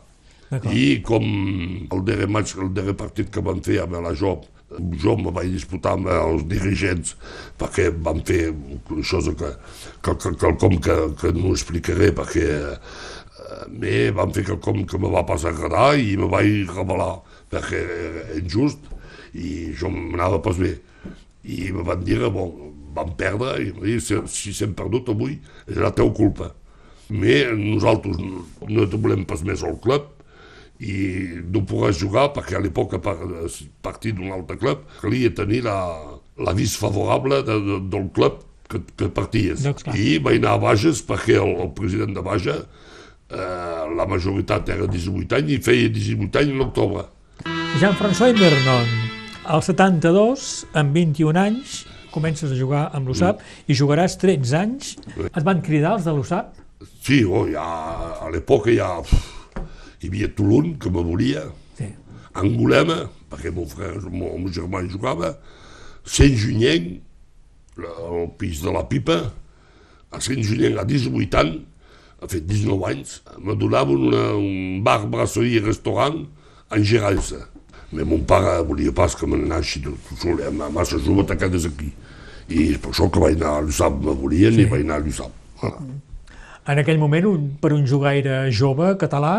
[0.70, 4.45] I com el darrer, match, el darrer partit que vam fer amb la Job,
[5.01, 7.13] jo me vaig disputar amb els dirigents
[7.59, 8.49] perquè vam fer
[8.97, 9.51] això que,
[10.01, 12.80] que, que, quelcom que, que no explicaré perquè eh,
[13.70, 17.13] me vam fer quelcom que me va pas agradar i me vaig rebel·lar
[17.53, 18.91] perquè era injust
[19.36, 20.78] i jo m'anava pas bé.
[21.45, 22.53] I me van dir, bon,
[22.95, 25.38] vam perdre i dir, si, si s'hem perdut avui
[25.68, 26.53] és la teva culpa
[27.09, 30.14] me nosaltres no te volem pas més al club
[30.84, 30.95] i
[31.51, 33.15] no podràs jugar perquè a l'època per
[33.86, 35.78] partir d'un altre club calia tenir la,
[36.38, 39.63] l'avís favorable de, de, del club que, que parties.
[39.63, 44.71] Doncs I vaig anar a Bages perquè el, el president de Baja eh, la majoritat
[44.76, 47.05] era 18 anys i feia 18 anys l'octubre.
[47.80, 48.91] Jean-François Vernon,
[49.51, 51.84] al 72, amb 21 anys,
[52.15, 53.71] comences a jugar amb l'USAP mm.
[53.71, 54.95] i jugaràs 13 anys.
[55.28, 56.61] Et van cridar els de l'USAP?
[57.05, 57.65] Sí, oh, ja,
[58.26, 58.95] a l'època ja...
[59.03, 59.34] Uf,
[60.06, 61.47] hi havia Toulon, que me volia,
[61.80, 61.89] sí.
[62.38, 65.34] Angolema, perquè mon frère, meu, el meu germà hi jugava,
[66.06, 66.91] Saint Junyen,
[67.82, 69.18] el pis de la Pipa,
[70.14, 71.64] a Saint Junyen a 18 anys,
[72.22, 76.22] ha fet 19 anys, me donaven una, un bar, brasserie i restaurant
[76.72, 77.41] en Geralsa.
[77.91, 81.68] Mais mon pare volia pas que me n'anassi tot sol, era massa jove t'ha quedes
[81.70, 81.91] aquí.
[82.49, 84.66] I és per això que vaig anar a l'USAP, me volien sí.
[84.66, 85.41] i vaig anar a l'USAP.
[85.62, 85.84] Voilà.
[86.66, 89.34] En aquell moment, un, per un jugaire jove català,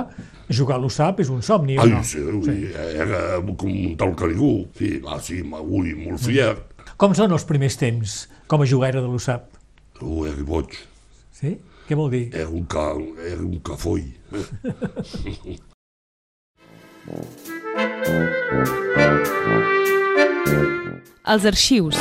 [0.46, 2.02] jugar a l'USAP és un somni, Ai, no?
[2.06, 2.56] sí, sí.
[2.94, 4.52] era com un tal caligú.
[4.78, 6.52] Sí, va, sí, ui, molt fier.
[6.96, 8.14] Com són els primers temps
[8.46, 9.50] com a jugaire de l'USAP?
[9.98, 10.78] Uh, era boig.
[11.34, 11.56] Sí?
[11.88, 12.28] Què vol dir?
[12.34, 12.92] Era un, ca,
[13.26, 14.06] era un cafoll.
[21.26, 21.98] Els arxius.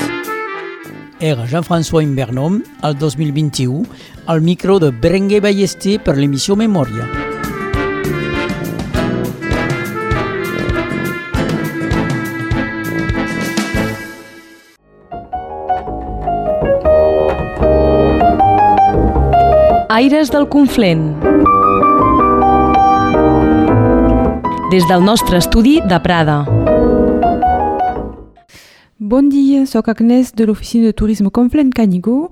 [1.25, 3.83] Era Jean-François Invernom, al 2021,
[4.27, 7.07] al micro de Berenguer Ballester per l'emissió Memòria.
[19.89, 21.09] Aires del Conflent.
[24.69, 26.43] Des del nostre estudi de Prada.
[28.97, 32.29] Bon dia, sóc Agnès de l'Oficina de Turisme Conflent Canigó.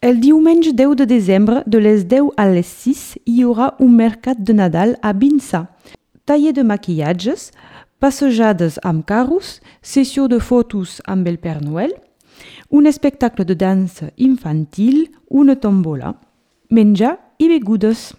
[0.00, 4.34] El diumenge 10 de desembre, de les 10 a les 6, hi haurà un mercat
[4.34, 5.68] de Nadal a Binsa.
[6.26, 7.52] Taller de maquillatges,
[8.02, 11.94] passejades amb carros, sessió de fotos amb el Père Noël,
[12.68, 16.16] un espectacle de dansa infantil, una tombola,
[16.68, 18.10] menjar i begudes.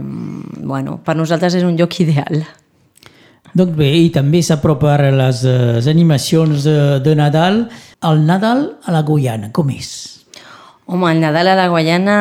[0.59, 2.43] bueno, per nosaltres és un lloc ideal.
[3.49, 7.65] Doncs bé, i també s'apropa les, eh, les animacions de, de Nadal.
[8.05, 10.18] El Nadal a la Guiana, com és?
[10.91, 12.13] Home, el Nadal a la Guaiana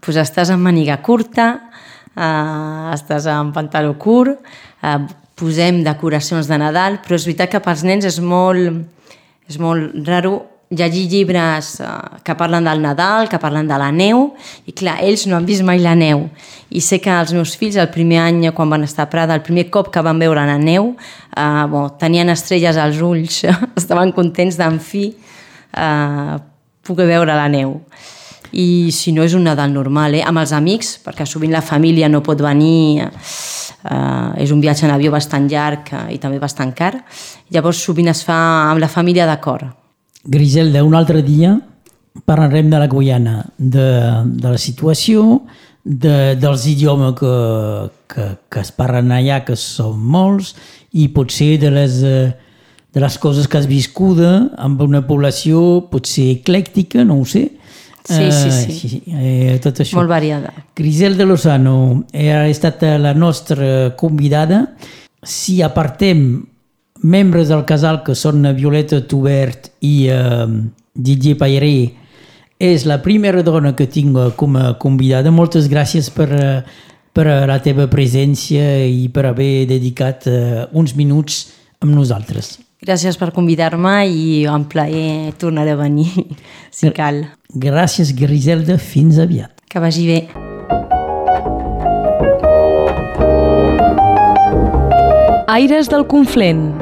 [0.00, 1.48] pues estàs amb maniga curta,
[2.16, 4.38] eh, estàs amb pantaló curt,
[4.80, 4.96] eh,
[5.36, 8.80] posem decoracions de Nadal, però és veritat que pels nens és molt,
[9.46, 10.38] és molt raro
[10.70, 11.90] llegir llibres eh,
[12.24, 14.32] que parlen del Nadal, que parlen de la neu,
[14.64, 16.30] i clar, ells no han vist mai la neu.
[16.70, 19.44] I sé que els meus fills, el primer any, quan van estar a Prada, el
[19.44, 20.94] primer cop que van veure la neu,
[21.36, 23.42] eh, bon, tenien estrelles als ulls,
[23.76, 25.10] estaven contents d'en fi
[25.76, 26.38] eh,
[26.86, 27.80] poder veure la neu
[28.52, 30.22] i si no és un Nadal normal, eh?
[30.26, 34.92] amb els amics, perquè sovint la família no pot venir, eh, és un viatge en
[34.94, 36.92] avió bastant llarg eh, i també bastant car,
[37.52, 38.38] llavors sovint es fa
[38.70, 39.72] amb la família d'acord.
[40.22, 41.56] Griselda, un altre dia
[42.28, 43.88] parlarem de la Guiana, de,
[44.36, 45.42] de la situació,
[45.82, 47.32] de, dels idiomes que,
[48.12, 50.52] que, que es parlen allà, que són molts,
[50.92, 52.28] i potser de les, eh,
[52.92, 57.48] de les coses que has viscuda amb una població potser eclèctica, no ho sé,
[58.04, 58.72] Sí, sí, sí.
[58.72, 59.96] Uh, sí, eh, tot això.
[60.00, 60.50] Molt variada.
[60.74, 64.64] Grisel de Lozano ha estat la nostra convidada.
[65.22, 66.42] Si apartem
[67.02, 70.48] membres del casal que són Violeta Tubert i uh,
[70.94, 71.92] Didier Pairé,
[72.62, 75.30] és la primera dona que tinc com a convidada.
[75.34, 76.28] Moltes gràcies per,
[77.14, 80.28] per la teva presència i per haver dedicat
[80.70, 81.48] uns minuts
[81.82, 82.56] amb nosaltres.
[82.82, 86.10] Gràcies per convidar-me i en plaer tornaré a venir,
[86.74, 87.24] si cal.
[87.54, 88.78] Gràcies, Griselda.
[88.78, 89.54] Fins aviat.
[89.70, 90.22] Que vagi bé.
[95.52, 96.72] Aires del Conflent.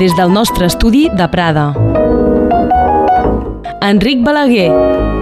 [0.00, 1.70] Des del nostre estudi de Prada.
[3.80, 5.21] Enric Balaguer.